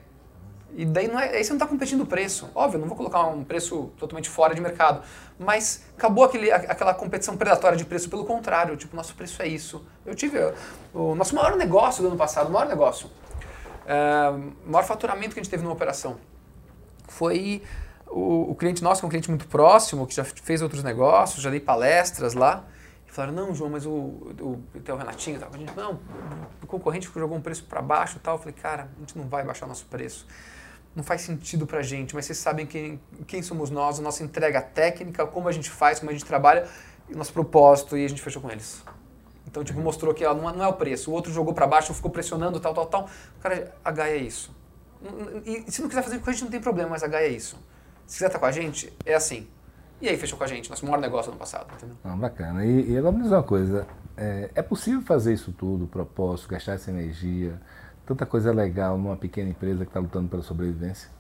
[0.77, 2.53] E daí não é, aí você não está competindo o preço.
[2.55, 5.03] Óbvio, não vou colocar um preço totalmente fora de mercado.
[5.41, 8.09] Mas acabou aquele, aquela competição predatória de preço.
[8.09, 9.85] Pelo contrário, tipo, nosso preço é isso.
[10.07, 10.39] Eu tive
[10.95, 13.11] o nosso maior negócio do ano passado, o maior negócio.
[13.85, 14.31] É,
[14.64, 16.16] maior faturamento que a gente teve numa operação
[17.12, 17.62] foi
[18.06, 21.42] o, o, cliente nosso, que é um cliente muito próximo, que já fez outros negócios,
[21.42, 22.64] já dei palestras lá.
[23.06, 25.50] E falaram, não, João, mas o, o, o, Renatinho, tal.
[25.52, 25.98] a gente, não,
[26.62, 28.34] o concorrente jogou um preço para baixo e tal.
[28.34, 30.26] Eu falei, cara, a gente não vai baixar o nosso preço.
[30.94, 34.22] Não faz sentido para a gente, mas vocês sabem quem, quem somos nós, a nossa
[34.24, 36.66] entrega técnica, como a gente faz, como a gente trabalha,
[37.09, 38.82] e o nosso propósito, e a gente fechou com eles.
[39.46, 41.11] Então, tipo, mostrou que ó, não, é, é o preço.
[41.11, 43.09] O outro jogou para baixo, ficou pressionando, tal, tal, tal.
[43.40, 44.54] Cara, a Gaia é isso.
[45.44, 47.30] E se não quiser fazer com a gente, não tem problema, mas a Gaia é
[47.30, 47.57] isso.
[48.07, 49.46] Se quiser estar com a gente, é assim.
[50.01, 51.96] E aí fechou com a gente, nosso maior negócio ano passado, entendeu?
[52.05, 52.64] Ah, bacana.
[52.64, 53.86] E, e agora me diz uma coisa,
[54.16, 57.61] é, é, possível fazer isso tudo, propósito, gastar essa energia,
[58.07, 61.11] tanta coisa legal numa pequena empresa que está lutando pela sobrevivência?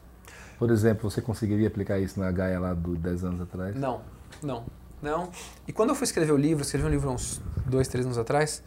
[0.58, 3.76] Por exemplo, você conseguiria aplicar isso na Gaia lá do 10 anos atrás?
[3.76, 4.00] Não,
[4.42, 4.64] não,
[5.02, 5.30] não.
[5.66, 8.62] E quando eu fui escrever o livro, escrevi um livro uns dois, três anos atrás,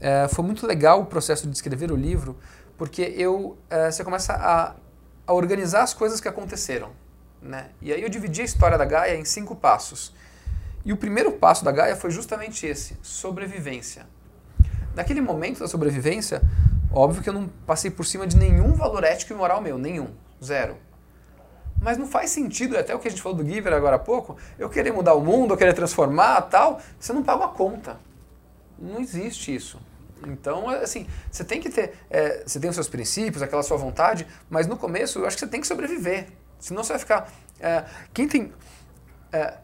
[0.00, 2.36] é, foi muito legal o processo de escrever o livro,
[2.80, 4.74] porque eu, é, você começa a,
[5.26, 6.92] a organizar as coisas que aconteceram.
[7.42, 7.68] Né?
[7.78, 10.14] E aí eu dividi a história da Gaia em cinco passos.
[10.82, 14.06] E o primeiro passo da Gaia foi justamente esse, sobrevivência.
[14.96, 16.40] Naquele momento da sobrevivência,
[16.90, 20.08] óbvio que eu não passei por cima de nenhum valor ético e moral meu, nenhum,
[20.42, 20.78] zero.
[21.82, 24.38] Mas não faz sentido, até o que a gente falou do Giver agora há pouco,
[24.58, 28.00] eu querer mudar o mundo, eu querer transformar tal, você não paga a conta.
[28.78, 29.78] Não existe isso.
[30.26, 34.26] Então, assim, você tem que ter, é, você tem os seus princípios, aquela sua vontade,
[34.48, 36.28] mas no começo eu acho que você tem que sobreviver.
[36.58, 37.32] Senão você vai ficar.
[37.58, 38.52] É, quem tem.
[39.32, 39.54] É,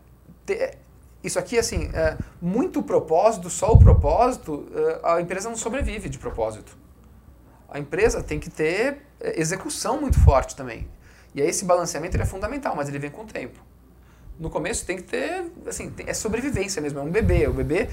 [0.44, 0.78] te,
[1.22, 6.18] isso aqui, assim, é, muito propósito, só o propósito, é, a empresa não sobrevive de
[6.18, 6.76] propósito.
[7.68, 10.86] A empresa tem que ter é, execução muito forte também.
[11.34, 13.58] E aí esse balanceamento é fundamental, mas ele vem com o tempo.
[14.38, 17.46] No começo tem que ter, assim, é sobrevivência mesmo, é um bebê.
[17.46, 17.88] O bebê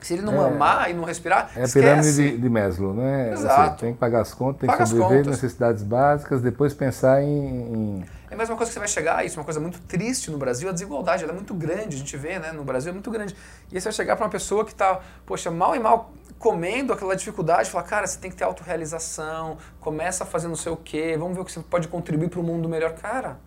[0.00, 3.32] se ele não é, mamar e não respirar, É a pirâmide de, de, Maslow, né?
[3.32, 3.78] Exato.
[3.78, 7.28] Você tem que pagar as contas, tem Paga que sobreviver, necessidades básicas, depois pensar em,
[7.28, 10.30] em, É a mesma coisa que você vai chegar, isso é uma coisa muito triste
[10.30, 12.52] no Brasil, a desigualdade ela é muito grande, a gente vê, né?
[12.52, 13.34] No Brasil é muito grande.
[13.70, 16.92] E aí você vai chegar para uma pessoa que está, poxa, mal e mal comendo
[16.92, 20.76] aquela dificuldade, falar, cara, você tem que ter autorrealização, começa a fazer não sei o
[20.76, 22.92] quê, vamos ver o que você pode contribuir para o mundo melhor.
[22.92, 23.38] Cara,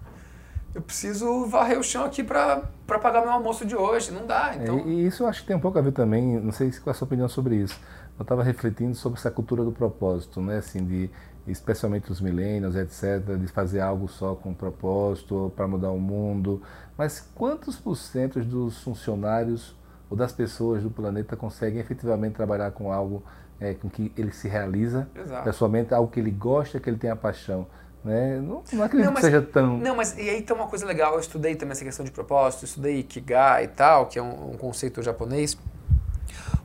[0.74, 4.12] eu preciso varrer o chão aqui para pagar meu almoço de hoje.
[4.12, 4.54] Não dá.
[4.54, 4.80] É, então...
[4.80, 6.88] É, e isso eu acho que tem um pouco a ver também, não sei qual
[6.88, 7.80] é a sua opinião sobre isso.
[8.18, 10.58] Eu estava refletindo sobre essa cultura do propósito, né?
[10.58, 11.10] Assim, de,
[11.48, 16.62] especialmente os millennials, etc., de fazer algo só com propósito, para mudar o mundo.
[16.98, 19.76] Mas quantos por cento dos funcionários
[20.10, 23.24] ou das pessoas do planeta conseguem efetivamente trabalhar com algo
[23.60, 25.44] é, com que ele se realiza Exato.
[25.44, 27.68] pessoalmente, algo que ele gosta, que ele tem a paixão?
[28.04, 28.40] Né?
[28.40, 29.78] Não, não acredito não, mas, que seja tão.
[29.78, 31.14] Não, mas e aí tem uma coisa legal.
[31.14, 34.58] Eu estudei também essa questão de propósito, estudei Ikigai e tal, que é um, um
[34.58, 35.58] conceito japonês.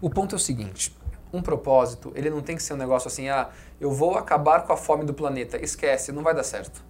[0.01, 0.97] O ponto é o seguinte:
[1.32, 4.72] um propósito, ele não tem que ser um negócio assim, ah, eu vou acabar com
[4.72, 5.62] a fome do planeta.
[5.62, 6.82] Esquece, não vai dar certo.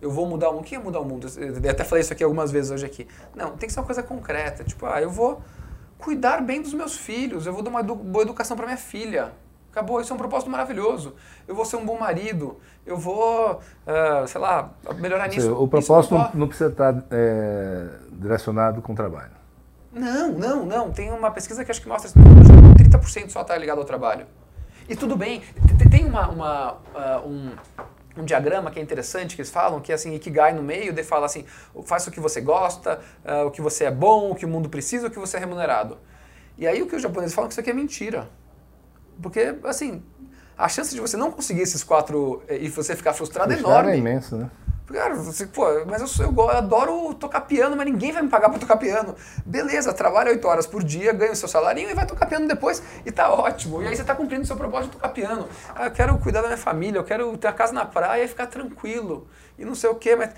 [0.00, 0.62] Eu vou mudar o mundo.
[0.62, 1.28] O que é mudar o mundo?
[1.36, 3.06] Eu até falei isso aqui algumas vezes hoje aqui.
[3.34, 4.62] Não, tem que ser uma coisa concreta.
[4.64, 5.42] Tipo, ah, eu vou
[5.98, 9.32] cuidar bem dos meus filhos, eu vou dar uma boa educação para minha filha.
[9.78, 11.14] Acabou, isso é um propósito maravilhoso.
[11.46, 15.54] Eu vou ser um bom marido, eu vou, uh, sei lá, melhorar nisso.
[15.54, 19.30] o propósito não, não, precisa estar é, direcionado com o trabalho.
[19.92, 20.90] Não, não, não.
[20.90, 24.26] Tem uma pesquisa que acho que mostra que 30% só está ligado ao trabalho.
[24.88, 25.42] E tudo bem,
[25.88, 27.52] tem uma, uma uh, um,
[28.16, 31.04] um diagrama que é interessante, que eles falam, que é assim, Ikigai no meio, daí
[31.04, 31.44] fala assim,
[31.84, 34.68] faça o que você gosta, uh, o que você é bom, o que o mundo
[34.68, 35.98] precisa, o que você é remunerado.
[36.56, 38.28] E aí o que os japoneses falam é que isso aqui é mentira.
[39.20, 40.02] Porque, assim,
[40.56, 43.92] a chance de você não conseguir esses quatro eh, e você ficar frustrado é enorme.
[43.92, 44.50] é imenso, né?
[44.92, 48.48] Cara, você, pô, mas eu, eu, eu, adoro tocar piano, mas ninguém vai me pagar
[48.48, 49.14] para tocar piano.
[49.44, 52.82] Beleza, trabalha oito horas por dia, ganha o seu salarinho e vai tocar piano depois
[53.04, 53.82] e tá ótimo.
[53.82, 55.46] E aí você tá cumprindo o seu propósito de tocar piano.
[55.74, 58.28] Ah, eu quero cuidar da minha família, eu quero ter a casa na praia e
[58.28, 59.28] ficar tranquilo.
[59.58, 60.30] E não sei o quê, mas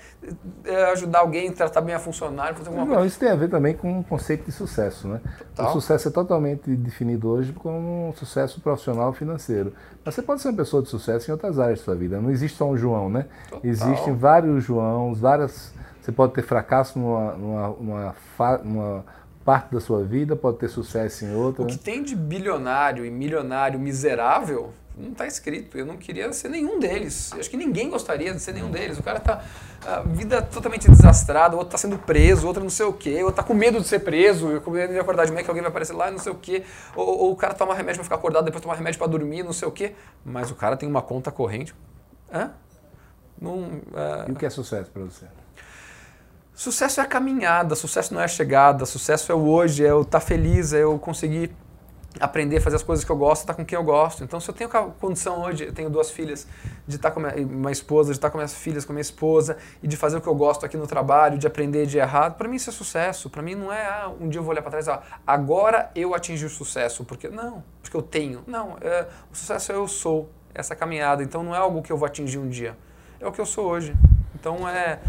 [0.65, 3.07] é, ajudar alguém, tratar bem a funcionário, fazer alguma não, coisa.
[3.07, 5.21] Isso tem a ver também com o conceito de sucesso, né?
[5.55, 5.69] Total.
[5.69, 9.73] O sucesso é totalmente definido hoje como um sucesso profissional financeiro.
[10.03, 12.19] Mas você pode ser uma pessoa de sucesso em outras áreas da sua vida.
[12.19, 13.27] Não existe só um João, né?
[13.49, 13.69] Total.
[13.69, 15.71] Existem vários Joãos, várias.
[16.01, 18.15] Você pode ter fracasso numa, numa, numa,
[18.63, 19.05] numa
[19.43, 21.63] parte da sua vida, pode ter sucesso em outra.
[21.63, 25.77] O que tem de bilionário e milionário miserável não está escrito.
[25.77, 27.31] Eu não queria ser nenhum deles.
[27.31, 28.99] Eu acho que ninguém gostaria de ser nenhum deles.
[28.99, 29.43] O cara está
[29.85, 33.43] a vida totalmente desastrada, outro está sendo preso, outro não sei o quê, outro está
[33.43, 35.93] com medo de ser preso, com medo de acordar de manhã que alguém vai aparecer
[35.93, 36.63] lá e não sei o quê.
[36.95, 39.53] Ou, ou o cara toma remédio para ficar acordado, depois toma remédio para dormir, não
[39.53, 39.93] sei o quê.
[40.23, 41.73] Mas o cara tem uma conta corrente.
[42.31, 42.51] Hã?
[43.39, 44.29] Não, uh...
[44.29, 45.25] E o que é sucesso para você?
[46.53, 50.01] Sucesso é a caminhada, sucesso não é a chegada, sucesso é o hoje, é eu
[50.01, 51.51] estar tá feliz, é eu conseguir
[52.19, 54.23] aprender a fazer as coisas que eu gosto, estar tá com quem eu gosto.
[54.23, 56.47] Então, se eu tenho condição hoje, eu tenho duas filhas,
[56.87, 59.01] de estar tá com minha, uma esposa, de estar tá com minhas filhas, com minha
[59.01, 62.31] esposa, e de fazer o que eu gosto aqui no trabalho, de aprender de errar,
[62.31, 63.29] para mim isso é sucesso.
[63.29, 66.13] Para mim não é, ah, um dia eu vou olhar para trás, ah, agora eu
[66.13, 68.43] atingi o sucesso, porque não, porque eu tenho.
[68.45, 71.23] Não, é, o sucesso é eu sou, essa caminhada.
[71.23, 72.77] Então, não é algo que eu vou atingir um dia,
[73.19, 73.95] é o que eu sou hoje.
[74.41, 74.99] Então, é,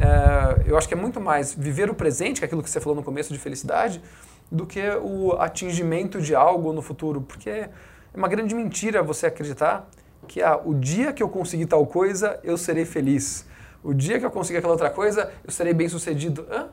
[0.00, 2.80] é eu acho que é muito mais viver o presente, que é aquilo que você
[2.80, 4.02] falou no começo de felicidade,
[4.50, 7.20] do que o atingimento de algo no futuro.
[7.20, 7.70] Porque é
[8.14, 9.86] uma grande mentira você acreditar
[10.26, 13.46] que ah, o dia que eu conseguir tal coisa, eu serei feliz.
[13.82, 16.46] O dia que eu conseguir aquela outra coisa, eu serei bem sucedido.
[16.50, 16.68] Hã?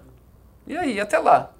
[0.66, 1.52] E aí, até lá?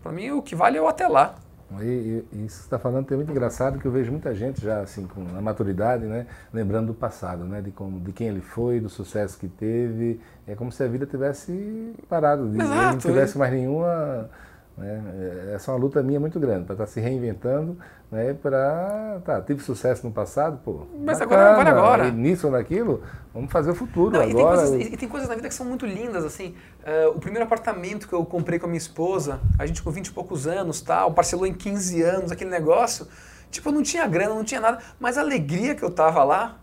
[0.00, 1.34] Para mim, o que vale é o até lá.
[1.80, 4.60] E, e, isso que você está falando é muito engraçado que eu vejo muita gente
[4.60, 8.40] já assim com a maturidade, né, lembrando do passado, né, de como, de quem ele
[8.40, 12.86] foi, do sucesso que teve, é como se a vida tivesse parado, de, Exato, ele
[12.92, 14.28] não tivesse mais nenhuma
[14.76, 15.02] né?
[15.50, 17.76] É, essa é uma luta minha muito grande, para estar tá se reinventando,
[18.10, 18.34] né?
[18.34, 19.20] para.
[19.24, 20.86] Tá, tive sucesso no passado, pô.
[20.98, 22.10] Mas bacana, agora, vai agora.
[22.10, 23.02] Nisso ou naquilo,
[23.34, 24.30] vamos fazer o futuro Não, agora.
[24.30, 26.54] E tem, coisas, e tem, coisas, na vida que são muito lindas, assim.
[26.80, 30.06] Uh, o primeiro apartamento que eu comprei com a minha esposa, a gente com 20
[30.06, 33.06] e poucos anos, tal, parcelou em 15 anos aquele negócio.
[33.50, 36.58] Tipo, eu não tinha grana, não tinha nada, mas a alegria que eu tava lá,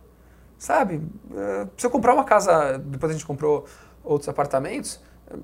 [0.57, 0.95] sabe?
[0.95, 3.65] Uh, se eu comprar uma casa, depois a gente comprou
[4.03, 4.99] outros apartamentos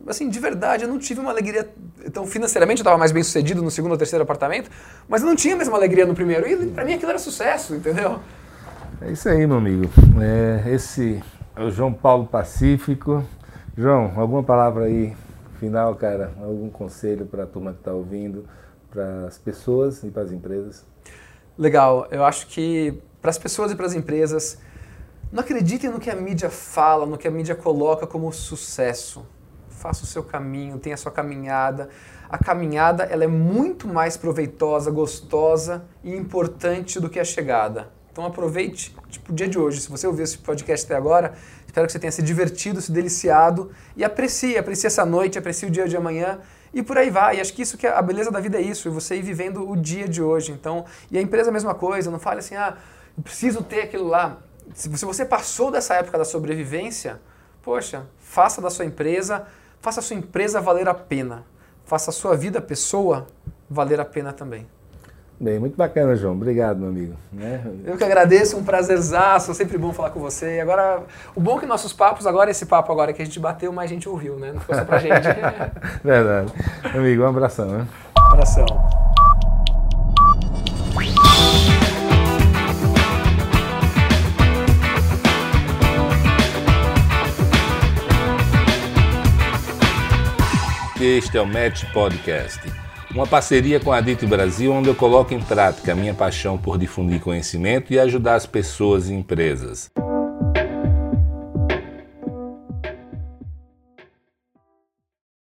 [0.08, 1.70] assim, de verdade, eu não tive uma alegria.
[2.06, 4.70] Então, financeiramente, eu estava mais bem sucedido no segundo ou terceiro apartamento,
[5.08, 6.48] mas eu não tinha a mesma alegria no primeiro.
[6.48, 8.20] E para mim aquilo era sucesso, entendeu?
[9.02, 9.90] É isso aí, meu amigo.
[10.22, 11.22] É, esse
[11.56, 13.24] é o João Paulo Pacífico.
[13.78, 15.16] João, alguma palavra aí
[15.60, 16.34] final, cara?
[16.42, 18.46] Algum conselho para a turma que está ouvindo,
[18.90, 20.86] para as pessoas e para as empresas?
[21.58, 22.08] Legal.
[22.12, 24.58] Eu acho que para as pessoas e para as empresas,
[25.32, 29.26] não acreditem no que a mídia fala, no que a mídia coloca como sucesso
[29.76, 31.90] faça o seu caminho, tenha a sua caminhada.
[32.30, 37.92] A caminhada ela é muito mais proveitosa, gostosa e importante do que a chegada.
[38.12, 39.82] Então aproveite tipo, o dia de hoje.
[39.82, 41.34] Se você ouviu esse podcast até agora,
[41.68, 45.72] espero que você tenha se divertido, se deliciado e aprecie, aprecie essa noite, aprecie o
[45.72, 46.40] dia de amanhã
[46.74, 47.38] e por aí vai.
[47.38, 49.70] E acho que isso que é, a beleza da vida é isso, você ir vivendo
[49.70, 50.52] o dia de hoje.
[50.52, 52.78] Então, e a empresa é a mesma coisa, não fale assim, ah,
[53.24, 54.38] preciso ter aquilo lá.
[54.74, 57.20] Se você passou dessa época da sobrevivência,
[57.62, 59.46] poxa, faça da sua empresa
[59.86, 61.44] Faça a sua empresa valer a pena.
[61.86, 63.28] Faça a sua vida, pessoa,
[63.70, 64.66] valer a pena também.
[65.40, 66.34] Bem, muito bacana, João.
[66.34, 67.14] Obrigado, meu amigo.
[67.32, 67.64] Né?
[67.86, 70.56] Eu que agradeço, um prazerzaço, sempre bom falar com você.
[70.56, 71.04] E agora,
[71.36, 73.88] o bom é que nossos papos, agora esse papo agora que a gente bateu, mais
[73.88, 74.54] gente ouviu, né?
[74.54, 75.28] Não ficou só pra gente.
[76.04, 76.52] Verdade.
[76.92, 77.88] Amigo, um abração, né?
[78.18, 78.66] Um abração.
[91.06, 92.60] Este é o Match Podcast,
[93.12, 96.80] uma parceria com a Dito Brasil, onde eu coloco em prática a minha paixão por
[96.80, 99.92] difundir conhecimento e ajudar as pessoas e empresas.